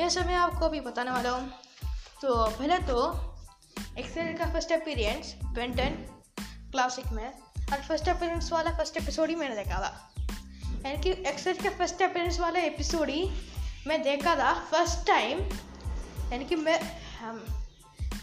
ये 0.00 0.10
सब 0.10 0.26
मैं 0.26 0.34
आपको 0.34 0.66
अभी 0.66 0.80
बताने 0.80 1.10
वाला 1.10 1.30
हूँ। 1.30 1.52
तो 2.22 2.50
पहले 2.50 2.78
तो 2.78 3.12
एक्सेल 3.98 4.36
का 4.36 4.46
फ़र्स्ट 4.46 4.72
अपीरियंस 4.72 5.34
बेंटन 5.44 5.90
क्लासिक 6.70 7.06
में। 7.06 7.32
और 7.72 7.82
फ़र्स्ट 7.82 8.08
अपीरियंस 8.08 8.52
वाला 8.52 8.70
फ़र्स्ट 8.70 8.96
एपिसोड 8.96 9.28
ही 9.28 9.34
मैंने 9.34 9.54
देखा 9.54 9.78
था। 9.78 10.14
यानी 10.86 11.02
कि 11.02 11.10
एक्सेल 11.10 11.56
का 11.56 11.70
फ़र्स्ट 11.70 12.02
अपीरियंस 12.02 12.40
वाला 12.40 12.60
एपिसोड 12.60 13.10
ही 13.10 13.30
मैं 13.86 14.02
देखा 14.02 14.36
था 14.36 14.54
फ़र्स्ट 14.54 15.06
टाइम 15.06 15.38
यानी 16.32 16.44
कि 16.44 16.56
मैं, 16.56 16.80
हम, 17.20 17.46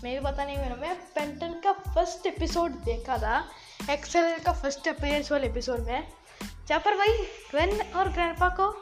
मैं 0.03 0.19
भी 0.19 0.19
पता 0.19 0.45
नहीं 0.45 0.57
मेरा 0.57 0.75
मैं 0.75 0.95
पेंटन 0.95 1.53
का 1.53 1.73
फ़र्स्ट 1.73 2.25
एपिसोड 2.25 2.71
देखा 2.71 3.17
था 3.17 3.49
एक्सेल 3.89 4.39
का 4.39 4.53
फ़र्स्ट 4.53 4.87
अपीरियंस 4.87 5.31
वाले 5.31 5.47
एपिसोड 5.47 5.79
में। 5.79 6.20
जहाँ 6.67 6.79
पर 6.79 6.97
भाई 6.97 7.17
ग्वेन 7.51 7.81
और 7.91 8.09
ग्रैंडपा 8.09 8.49
को 8.59 8.73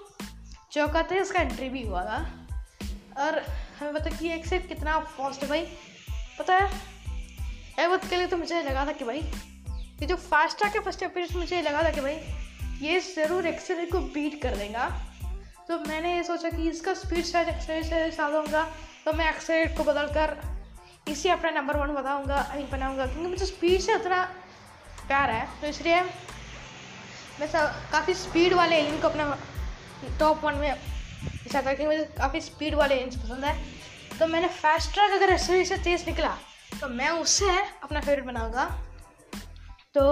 चौकाते 0.71 1.19
उसका 1.19 1.41
एंट्री 1.41 1.69
भी 1.69 1.83
हुआ 1.83 2.03
था। 2.05 2.17
और 3.19 3.41
हमें 3.79 3.93
पता 3.93 4.17
कि 4.17 4.31
एक 4.31 4.45
से 4.45 4.59
कितना 4.59 4.99
फास्ट 4.99 5.43
है 5.43 5.49
भाई। 5.49 5.61
पता 6.39 6.55
है? 6.55 6.69
ए 7.79 7.87
वक्त 7.87 8.09
के 8.09 8.15
लिए 8.15 8.27
तो 8.27 8.37
मुझे 8.37 8.61
लगा 8.63 8.85
था 8.85 8.91
कि 8.91 9.05
भाई, 9.05 9.19
ये 9.99 10.05
जो 10.05 10.15
फास्ट 10.15 10.63
के 10.63 10.79
फ़र्स्ट 10.79 11.03
अपीयरेंस 11.03 11.35
मुझे 11.35 11.61
लगा 11.61 11.83
था 11.83 11.89
कि 11.89 12.01
भाई, 12.01 12.19
ये 12.81 12.99
ज़रूर 12.99 13.47
एक्सेल 13.47 13.85
को 13.91 13.99
बीट 14.09 14.41
कर 14.41 14.55
देगा। 14.57 14.89
तो 15.67 15.77
मैंने 15.79 16.15
ये 16.15 16.23
सोचा 16.23 16.49
कि 16.49 16.69
इसका 16.69 16.93
स्पीड 16.95 17.25
शायद 17.25 17.47
एक्सेल 17.47 17.83
से 17.83 18.09
ज़्यादा 18.11 18.37
होगा 18.37 18.63
तो 19.05 19.13
मैं 19.13 19.29
एक्सेल 19.29 19.75
को 19.77 19.83
बदल 19.83 20.07
कर 20.13 20.35
इसी 21.07 21.29
अपना 21.29 21.49
नंबर 21.51 21.77
वन 21.77 21.93
बताऊँगा 21.93 22.37
बनाऊँगा, 22.71 23.05
क्योंकि 23.05 23.29
मुझे 23.29 23.45
स्पीड 23.45 23.81
से 23.81 23.95
उतना 23.95 24.23
प्यार 25.07 25.29
है। 25.29 25.47
तो 25.61 25.67
इसलिए 25.67 26.01
मैं 27.39 27.47
सब 27.47 27.91
काफ़ी 27.91 28.13
स्पीड 28.13 28.53
वाले 28.53 28.75
एलियन 28.75 28.99
को 29.01 29.07
अपना 29.07 29.37
टॉप 30.19 30.43
वन 30.43 30.55
में 30.55 30.73
चाहता 31.51 31.73
कि 31.73 31.85
मुझे 31.85 32.03
काफ़ी 32.17 32.41
स्पीड 32.41 32.75
वाले 32.75 32.95
एलियंस 32.95 33.15
पसंद 33.15 33.45
है। 33.45 33.53
तो 34.19 34.27
मैंने 34.27 34.47
फास्ट 34.47 34.93
ट्रैक 34.93 35.11
अगर 35.11 35.29
ऐसे 35.33 35.63
से 35.65 35.77
तेज़ 35.77 36.05
निकला 36.05 36.35
तो 36.81 36.87
मैं 36.89 37.09
उससे 37.09 37.49
अपना 37.83 38.01
फेवरेट 38.01 38.25
बनाऊँगा। 38.25 38.65
तो 39.93 40.03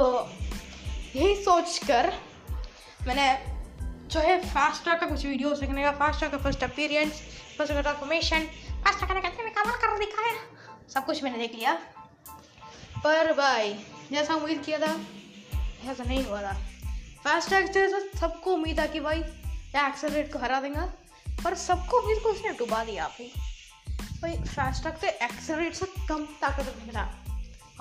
यही 1.15 1.35
सोच 1.35 1.77
कर 1.83 2.11
मैंने 3.07 3.27
जो 4.13 4.19
है 4.19 4.39
फास्ट 4.45 4.83
ट्रैक 4.83 4.99
का 4.99 5.07
कुछ 5.07 5.25
वीडियो 5.25 5.53
सीखने 5.55 5.83
का 5.83 5.91
फास्ट 5.99 6.19
ट्रैक 6.19 6.31
का 6.31 6.37
first 6.37 6.63
appearance 6.63 7.21
first 7.57 7.73
transformation 7.73 8.47
fast 8.85 8.99
track 8.99 9.09
करने 9.09 9.21
का 9.21 9.63
कमाल 9.63 9.77
कर 9.81 9.97
दिखाया 9.99 10.33
सब 10.93 11.05
कुछ 11.05 11.23
मैंने 11.23 11.37
देख 11.37 11.55
लिया। 11.55 11.73
पर 13.03 13.33
भाई, 13.33 13.73
जैसा 14.11 14.35
उम्मीद 14.35 14.63
किया 14.65 14.79
था, 14.79 14.95
ऐसा 15.91 16.03
नहीं 16.03 16.23
हुआ 16.25 16.41
था। 16.41 16.55
फास्ट 17.23 17.47
ट्रैक 17.49 17.73
से 17.73 17.87
तो 17.87 17.99
सबको 18.19 18.53
उम्मीद 18.53 18.79
है 18.79 18.87
कि 18.87 18.99
भाई 18.99 19.19
एक्सेलरेट 19.19 20.31
को 20.33 20.39
हरा 20.39 20.59
देगा। 20.61 20.85
पर 21.43 21.55
सबको 21.55 21.99
उम्मीद 21.99 22.21
को 22.23 22.29
उसने 22.29 22.51
डुबा 22.51 22.83
दिया 22.83 23.07
भाई 23.07 23.31
भाई 24.21 24.35
फास्ट 24.45 24.81
ट्रैक 24.81 24.97
से 24.97 25.09
एक्सेलरेट 25.25 25.73
से 25.75 25.85
कम 26.09 26.25
ताकत 26.41 26.75
रहा। 26.93 27.05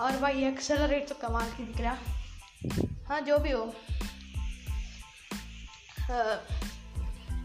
और 0.01 0.17
भाई 0.17 0.45
एक्सेलरेट 0.45 1.09
तो 1.09 1.15
कमाल 1.15 1.51
की 1.51 1.83
रहा। 1.83 1.97
हाँ 3.09 3.21
जो 3.21 3.39
भी 3.39 3.51
हो। 3.51 3.65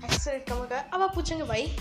एक्सेलरेट 0.06 0.47
कम 0.49 0.56
होगा 0.56 0.80
अब 0.93 1.01
आप 1.01 1.13
पूछेंगे 1.15 1.43
भाई, 1.43 1.77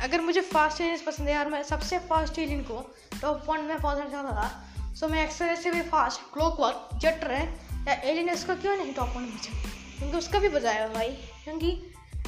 अगर 0.00 0.20
मुझे 0.20 0.40
फास्ट 0.40 0.80
एलियंस 0.80 1.02
पसंद 1.02 1.28
है 1.28 1.34
यार, 1.34 1.48
मैं 1.48 1.62
सबसे 1.62 1.98
फास्ट 1.98 2.38
एलियन 2.38 2.62
को 2.62 2.80
टॉप 3.22 3.48
वन 3.48 3.60
में 3.60 3.78
पहुँचना 3.78 4.08
चाहता 4.10 4.32
था 4.32 4.94
सो 4.94 5.08
मैं 5.08 5.24
एक्सेलरेट 5.24 5.58
से 5.58 5.70
भी 5.70 5.82
फास्ट 5.82 6.20
क्लॉक 6.34 6.60
वर्क 6.60 6.88
जट 6.94 7.24
रहे। 7.24 7.46
या 7.88 7.94
एलियन 7.94 8.28
इसका 8.28 8.54
क्यों 8.54 8.76
नहीं 8.76 8.94
टॉप 8.94 9.16
वन 9.16 9.22
में 9.22 9.38
क्योंकि 9.98 10.16
उसका 10.16 10.38
भी 10.38 10.48
बजाया 10.48 10.88
भाई। 10.88 11.08
क्योंकि 11.44 11.70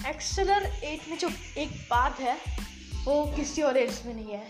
एक्सेलर 0.06 0.66
एट 0.84 1.08
में 1.08 1.18
जो 1.18 1.28
एक 1.58 1.70
बात 1.90 2.20
है, 2.20 2.36
वो 3.04 3.24
किसी 3.26 3.62
और 3.62 3.76
एल्स 3.76 4.04
में 4.06 4.14
नहीं 4.14 4.32
है। 4.32 4.44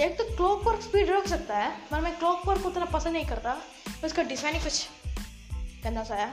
एक 0.00 0.18
तो 0.18 0.24
क्लॉक 0.36 0.66
वर्क 0.66 0.80
स्पीड 0.82 1.10
रख 1.10 1.26
सकता 1.26 1.58
है, 1.58 1.70
पर 1.90 2.00
मैं 2.00 2.18
क्लॉक 2.18 2.46
वर्क 2.46 2.66
उतना 2.66 2.84
पसंद 2.84 3.12
नहीं 3.12 3.26
करता। 3.26 3.56
उसका 4.04 4.22
डिज़ाइन 4.22 4.54
ही 4.54 4.60
कुछ 4.60 4.88
गंदा 5.84 6.04
सा 6.04 6.14
है। 6.14 6.32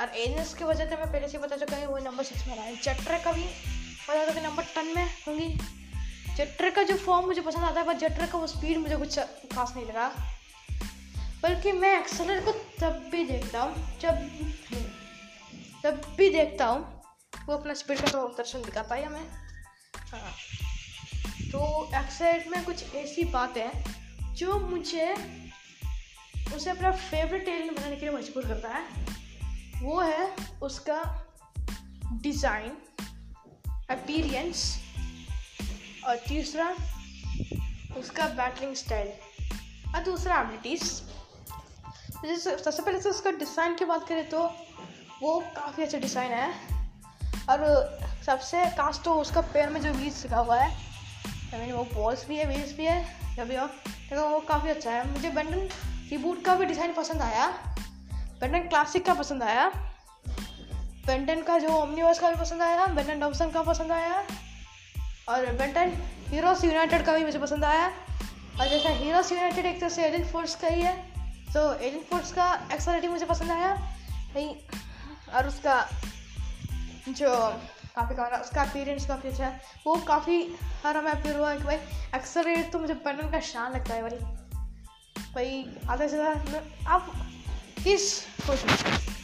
और 0.00 0.16
एजेंस 0.16 0.54
की 0.54 0.64
वजह 0.64 0.84
से 0.84 0.96
मैं 0.96 1.12
पहले 1.12 1.28
से 1.28 1.38
बता 1.38 1.56
चुका 1.56 1.76
हूँ, 1.76 1.86
वो 1.86 1.98
नंबर 1.98 2.24
सिक्स 2.24 2.46
में 2.46 2.54
रहा 2.56 2.64
है। 2.64 2.76
जटर 2.76 3.22
का 3.24 3.32
भी 3.32 3.44
पता 4.08 4.26
चुका 4.26 4.40
नंबर 4.40 4.62
टेन 4.62 4.94
में 4.96 5.04
होंगी 5.28 5.48
जटर 6.36 6.70
का 6.70 6.82
जो 6.82 6.96
फॉर्म 6.96 7.26
मुझे 7.26 7.40
पसंद 7.40 7.64
आता 7.64 7.80
है, 7.80 7.86
पर 7.86 7.96
जटर 7.98 8.26
का 8.26 8.38
वो 8.38 8.46
स्पीड 8.46 8.78
मुझे 8.78 8.96
कुछ 8.96 9.18
खास 9.18 9.72
नहीं 9.76 9.86
लगा। 9.86 10.08
बल्कि 11.42 11.72
मैं 11.72 12.00
एक्सलर 12.00 12.44
को 12.44 12.52
तब 12.52 13.08
भी 13.12 13.24
देखता 13.24 13.62
हूँ, 13.62 13.98
जब 14.00 14.28
तब 15.84 16.14
भी 16.16 16.28
देखता 16.30 16.66
हूँ, 16.66 17.02
वो 17.46 17.56
अपना 17.56 17.74
स्पीड 17.74 18.00
का 18.00 18.06
तो 18.06 18.28
दर्शन 18.28 18.62
दिखा 18.62 18.94
है 18.94 19.04
हमें 19.04 19.26
हाँ। 20.12 20.32
तो 21.52 21.90
एक्साइड 21.94 22.48
में 22.48 22.64
कुछ 22.64 22.94
ऐसी 22.94 23.24
बात 23.24 23.56
है, 23.56 23.84
जो 24.34 24.58
मुझे, 24.58 25.14
उसे 26.56 26.70
अपना 26.70 26.90
फेवरेट 26.90 27.48
एलियन 27.48 27.74
बनाने 27.74 27.96
के 27.96 28.06
लिए 28.06 28.14
मजबूर 28.14 28.46
करता 28.46 28.68
है। 28.68 28.84
वो 29.82 30.00
है 30.00 30.36
उसका 30.62 31.28
डिज़ाइन 32.12 32.76
अपीरियंस 33.90 34.78
और 36.06 36.16
तीसरा 36.16 36.76
उसका 37.96 38.26
बैटलिंग 38.26 38.74
स्टाइल 38.74 39.08
और 39.94 40.02
दूसरा 40.04 40.40
एबिलिटीज़ 40.40 41.02
जैसे 42.24 42.56
सबसे 42.58 42.82
पहले 42.82 42.98
तो 43.00 43.10
उसका 43.10 43.30
डिज़ाइन 43.38 43.74
की 43.76 43.84
बात 43.84 44.06
करें 44.08 44.28
तो 44.28 44.42
वो 45.22 45.38
काफ़ी 45.56 45.82
अच्छा 45.82 45.98
डिज़ाइन 45.98 46.32
है। 46.32 46.48
और 47.50 47.58
सबसे 48.26 48.64
खास 48.76 49.00
तो 49.04 49.14
उसका 49.20 49.40
पैर 49.52 49.70
में 49.70 49.80
जो 49.82 49.92
बीज 49.94 50.24
लगा 50.26 50.38
हुआ 50.38 50.56
है 50.56 50.68
आई 50.68 51.60
मीन 51.60 51.72
वो 51.72 51.84
बॉल्स 51.94 52.26
भी 52.28 52.36
है 52.36 52.46
बीज 52.48 52.72
भी 52.76 52.84
है, 52.84 53.04
जब 53.36 53.48
भी 53.48 53.56
हो 53.56 53.66
वो 54.28 54.38
काफ़ी 54.48 54.70
अच्छा 54.70 54.90
है। 54.90 55.06
मुझे 55.10 55.30
बंडन 55.30 55.68
कीबोर्ड 56.08 56.42
का 56.44 56.54
भी 56.54 56.66
डिज़ाइन 56.66 56.92
पसंद 56.94 57.22
आया 57.22 57.46
बेंटन 58.40 58.68
क्लासिक 58.68 59.04
का 59.06 59.14
पसंद 59.14 59.42
आया 59.42 59.68
बेंटन 61.06 61.42
का 61.42 61.58
जो 61.58 61.68
ओमनीवर्स 61.72 62.18
का 62.18 62.30
भी 62.30 62.40
पसंद 62.40 62.62
आया 62.62 62.86
बेंटन 62.88 63.20
डॉप्सन 63.20 63.50
का 63.50 63.62
पसंद 63.62 63.92
आया, 63.92 64.24
और 65.28 65.46
बेंटन 65.54 65.92
हीरोस 66.28 66.64
यूनाइटेड 66.64 67.04
का 67.06 67.12
भी 67.12 67.24
मुझे 67.24 67.38
पसंद 67.38 67.64
आया। 67.64 67.86
और 67.86 68.68
जैसा 68.68 68.88
हीरोस 68.90 69.32
यूनाइटेड 69.32 69.66
एक 69.66 69.80
तरह 69.80 69.88
से 69.88 70.04
एलियन 70.04 70.24
फोर्स 70.28 70.54
का 70.56 70.68
ही 70.68 70.82
है 70.82 70.94
तो 71.54 71.72
एलियन 71.74 72.02
फोर्स 72.02 72.32
का 72.32 72.52
एक्सल 72.54 72.74
एक्सलिटी 72.74 73.08
मुझे 73.08 73.26
पसंद 73.26 73.50
आया। 73.50 73.74
भाई 74.34 74.46
और 75.34 75.48
उसका 75.48 75.88
जो 77.08 77.30
काफ़ी 77.96 78.14
कमाल 78.14 78.40
उसका 78.40 78.62
अपीरेंस 78.62 79.06
काफ़ी 79.06 79.28
अच्छा 79.28 79.46
है। 79.46 79.60
वो 79.86 79.96
काफ़ी 79.96 80.36
हर 80.84 80.96
हमें 80.96 81.10
अपीयर 81.12 81.36
हुआ 81.36 81.54
कि 81.54 81.64
भाई 81.64 81.76
एक्सलरेट 82.14 82.72
तो 82.72 82.78
मुझे 82.78 82.94
बेंटन 82.94 83.30
का 83.30 83.40
शान 83.40 83.72
लगता 83.72 83.94
है 83.94 84.02
भाई। 84.02 84.18
भाई, 85.34 85.64
आधे 85.88 86.08
से 86.08 86.16
ज़्यादा 86.16 86.62
आप 86.86 87.12
किस 87.84 88.26
खुश 88.46 88.64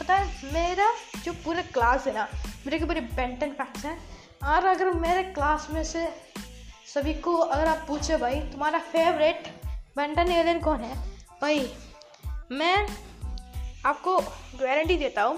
पता 0.00 0.14
है, 0.14 0.52
मेरा 0.52 0.92
जो 1.24 1.32
पूरा 1.44 1.62
क्लास 1.62 2.06
है 2.06 2.14
ना, 2.14 2.28
मेरे 2.66 2.78
के 2.78 2.84
पूरे 2.84 3.00
बेंटन 3.00 3.50
फैक्ट्स 3.52 3.84
हैं, 3.84 3.98
और 4.44 4.64
अगर 4.66 4.90
मेरे 4.90 5.22
क्लास 5.32 5.66
में 5.70 5.82
से 5.84 6.08
सभी 6.94 7.14
को 7.14 7.36
अगर 7.36 7.66
आप 7.66 7.84
पूछे 7.88 8.16
भाई, 8.16 8.40
तुम्हारा 8.40 8.78
फेवरेट 8.78 9.48
बेंटन 9.96 10.30
एलियन 10.32 10.60
कौन 10.60 10.80
है? 10.80 10.96
भाई 11.42 11.58
मैं 12.50 12.86
आपको 13.86 14.18
गारंटी 14.60 14.96
देता 14.96 15.22
हूँ 15.22 15.36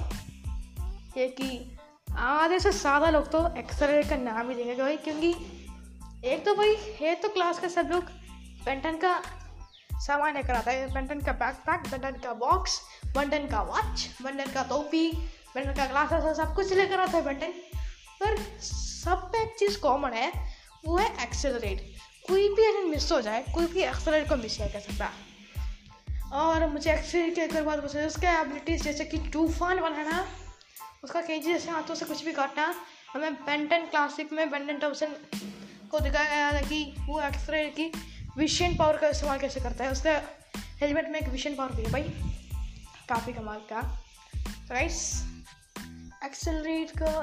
ये 1.16 1.26
कि 1.30 1.78
आधे 2.16 2.58
से 2.60 2.70
ज़्यादा 2.72 3.08
लोग 3.10 3.30
तो 3.30 3.38
एक्सरे 3.58 4.02
का 4.02 4.16
नाम 4.16 4.48
ही 4.50 4.54
देंगे 4.54 4.74
भाई, 4.74 4.96
क्योंकि 4.96 5.30
एक 6.24 6.44
तो 6.44 6.54
भाई 6.54 6.76
है 7.00 7.14
तो 7.14 7.28
क्लास 7.28 7.58
के 7.60 7.68
सब 7.68 7.88
लोग 7.92 8.04
बेंटन 8.64 8.96
का 8.96 9.20
सामान 10.00 10.36
लेकर 10.36 10.54
आता 10.54 10.70
है। 10.70 10.86
बंटन 10.94 11.20
का 11.20 11.32
बैक 11.34 11.54
पैक 11.66 11.90
बंटन 11.90 12.18
का 12.18 12.32
बॉक्स 12.34 12.80
बंटन 13.14 13.46
का 13.46 13.62
वॉच 13.62 14.08
बंटन 14.22 14.52
का 14.52 14.62
टोपी 14.68 15.10
बंटन 15.56 15.72
का 15.72 15.86
ग्लास 15.86 16.36
सब 16.36 16.54
कुछ 16.54 16.72
लेकर 16.72 17.00
आता 17.00 17.18
है 17.18 17.24
बंटन 17.24 17.52
पर 18.20 18.36
सब 18.62 19.28
पे 19.32 19.42
एक 19.42 19.56
चीज़ 19.58 19.80
कॉमन 19.80 20.12
है, 20.12 20.32
वो 20.84 20.96
है 20.96 21.08
एक्सेलरेट 21.22 21.82
कोई 22.28 22.48
भी 22.48 22.64
अगर 22.64 22.84
मिस 22.84 23.10
हो 23.12 23.20
जाए, 23.20 23.44
कोई 23.54 23.66
भी 23.66 23.82
एक्सेलरेट 23.82 24.28
को 24.28 24.36
मिस 24.36 24.60
नहीं 24.60 24.70
कर 24.72 24.80
सकता 24.80 25.10
और 26.32 26.66
मुझे 26.68 26.92
एक्सेलरेट 26.92 27.34
के 27.34 27.40
एक 27.40 27.64
बात 27.64 27.82
पसंद 27.82 28.00
है 28.00 28.06
उसका 28.06 28.40
एबिलिटीज़ 28.40 28.82
जैसे 28.82 29.04
कि 29.04 29.18
तूफ़ान 29.32 29.80
बनाना 29.80 30.24
उसका 31.04 31.20
के 31.20 31.38
जैसे 31.38 31.70
हाथों 31.70 31.94
से 31.94 32.04
कुछ 32.06 32.24
भी 32.24 32.32
काटना 32.32 32.74
हमें 33.12 33.34
बेंटन 33.36 33.86
क्लासिक 33.86 34.32
में 34.32 34.50
बेंटन 34.50 34.78
टॉपसन 34.78 35.14
को 35.90 36.00
दिखाया 36.00 36.28
गया 36.28 36.52
था 36.52 36.66
कि 36.68 36.82
वो 37.00 37.20
एक्सरे 37.20 37.64
की 37.78 37.90
विशन 38.36 38.76
पावर 38.76 38.96
का 38.96 39.08
इस्तेमाल 39.08 39.38
कैसे 39.38 39.60
करता 39.60 39.84
है। 39.84 39.90
उसका 39.90 40.20
हेलमेट 40.80 41.08
में 41.10 41.18
एक 41.20 41.28
विशन 41.28 41.54
पावर 41.54 41.76
भी 41.76 41.82
है 41.82 41.90
भाई। 41.92 42.02
काफ़ी 43.08 43.32
कमाल 43.32 43.58
का। 43.72 43.80
राइस 44.70 45.02
एक्सेलरेट 46.24 46.90
का 46.98 47.18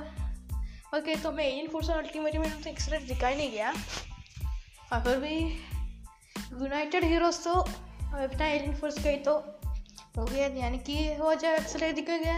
ओके 0.97 1.15
तो 1.15 1.31
मैं 1.31 1.45
एलियन 1.45 1.67
फोर्स 1.67 1.89
और 1.89 1.97
अल्टीमेट 1.97 2.35
में 2.35 2.61
तो 2.63 2.69
एक्सेलरेट 2.69 3.07
दिखाई 3.07 3.35
नहीं 3.35 3.51
गया। 3.51 3.73
और 4.93 5.03
फिर 5.03 5.17
भी 5.17 5.35
यूनाइटेड 6.61 7.03
हीरोज 7.03 7.43
तो 7.43 7.61
अपना 8.07 8.45
एलियन 8.45 8.75
फोर्स 8.75 9.03
का 9.03 9.09
ही 9.09 9.17
तो 9.17 9.33
हो 10.17 10.25
गया, 10.25 10.47
यानी 10.47 10.77
कि 10.79 11.13
हो 11.13 11.33
जाए 11.35 11.57
एक्सेलरेट 11.57 11.95
दिखा 11.95 12.17
गया 12.17 12.37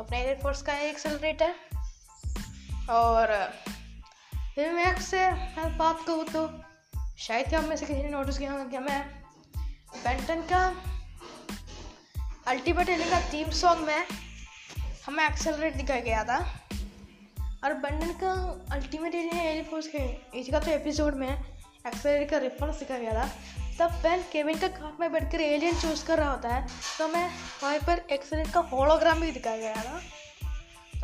अपना 0.00 0.16
एलियन 0.16 0.40
फोर्स 0.42 0.62
का 0.62 0.72
है 0.72 0.94
और, 2.90 3.32
फिर 4.54 4.72
मैं 4.72 5.00
से 5.00 5.28
बात 5.76 6.04
करूँ 6.06 6.24
तो 6.24 6.48
शायद 7.18 7.48
कि 7.48 7.56
आप 7.56 7.64
में 7.64 7.76
से 7.76 7.86
किसी 7.86 8.02
ने 8.02 8.08
नोटिस 8.08 8.38
किया 8.38 8.52
होगा 8.52 8.64
कि 8.64 8.78
मैं 8.78 9.00
बेंटन 10.04 10.40
का 10.42 10.60
अल्टीमेट 12.48 12.88
एलियन 12.88 13.10
का 13.10 13.20
थीम 13.32 13.50
सॉन्ग 13.50 13.86
में 13.86 14.06
हमें 15.06 15.24
एक्सेलरेट 15.24 15.74
दिखाया 15.74 16.00
गया 16.00 16.24
था। 16.24 16.38
और 17.64 17.74
बेंटन 17.74 18.12
का 18.22 18.32
अल्टीमेट 18.74 19.14
एलियन 19.14 19.36
एलियन 19.36 19.64
फोर्स 19.64 19.88
के 19.94 19.98
एज 20.38 20.50
का 20.50 20.60
तो 20.60 20.70
एपिसोड 20.70 21.14
में 21.14 21.28
एक्सेलरेट 21.30 22.30
का 22.30 22.38
रिफरेंस 22.38 22.78
दिखाया 22.78 23.00
गया 23.00 23.12
था। 23.12 23.28
तब 23.78 23.92
पेन 24.02 24.22
केविन 24.32 24.58
का 24.58 24.68
कार 24.68 24.96
में 25.00 25.12
बैठकर 25.12 25.40
एलियन 25.40 25.74
चूज़ 25.74 26.04
कर 26.06 26.18
रहा 26.18 26.30
होता 26.30 26.48
है 26.48 26.66
तो 26.98 27.08
मैं 27.08 27.26
वहाँ 27.62 27.78
पर 27.78 27.98
एक्सेलरेट 28.12 28.52
का 28.52 28.60
होलोग्राम 28.60 29.20
भी 29.20 29.30
दिखाया 29.30 29.56
गया 29.56 29.82
था 29.82 30.00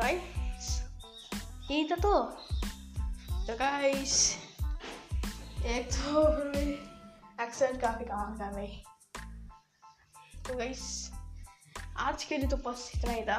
राइट 0.03 0.23
यही 1.71 1.85
था 1.85 1.97
तो, 1.97 2.13
तो 3.47 3.57
गाइस 3.57 4.15
एक 5.67 5.87
तो 5.87 6.23
एक्सेंट 7.43 7.81
काफ़ी 7.81 8.05
काम 8.05 8.39
था 8.41 8.51
भाई 8.51 8.83
तो 10.49 10.57
गाइस 10.57 11.11
आज 11.99 12.25
के 12.25 12.39
लिए 12.39 12.49
तो 12.49 12.57
बस 12.57 12.91
इतना 12.97 13.13
ही 13.13 13.23
था 13.23 13.39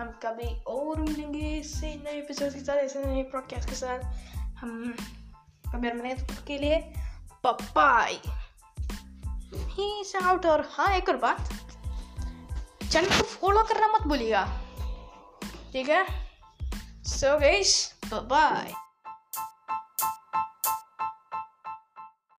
हम 0.00 0.10
कभी 0.22 0.48
और 0.66 1.00
मिलेंगे 1.00 1.58
इससे 1.58 1.94
नए 2.04 2.18
एपिसोड 2.18 2.52
के 2.52 2.60
साथ 2.60 2.76
ऐसे 2.76 3.04
नए 3.04 3.22
प्रोडकास्ट 3.22 3.68
के 3.68 3.74
साथ 3.74 3.98
हम 4.56 4.94
कभी 5.72 5.92
मिलेंगे 5.92 6.14
तो 6.14 6.44
के 6.46 6.58
लिए 6.58 6.92
पपाई 7.44 8.20
ही 9.54 10.04
आउट 10.22 10.46
और 10.46 10.68
हाँ 10.72 10.94
एक 10.94 11.08
और 11.08 11.16
बात। 11.16 11.48
चैनल 12.92 13.08
को 13.08 13.22
फॉलो 13.22 13.62
करना 13.62 13.88
मत 13.88 14.02
भूलिएगा। 14.02 14.60
ठीक 15.72 15.88
है? 15.88 16.06
So 17.04 17.38
guys 17.38 17.94
bye 18.14 18.72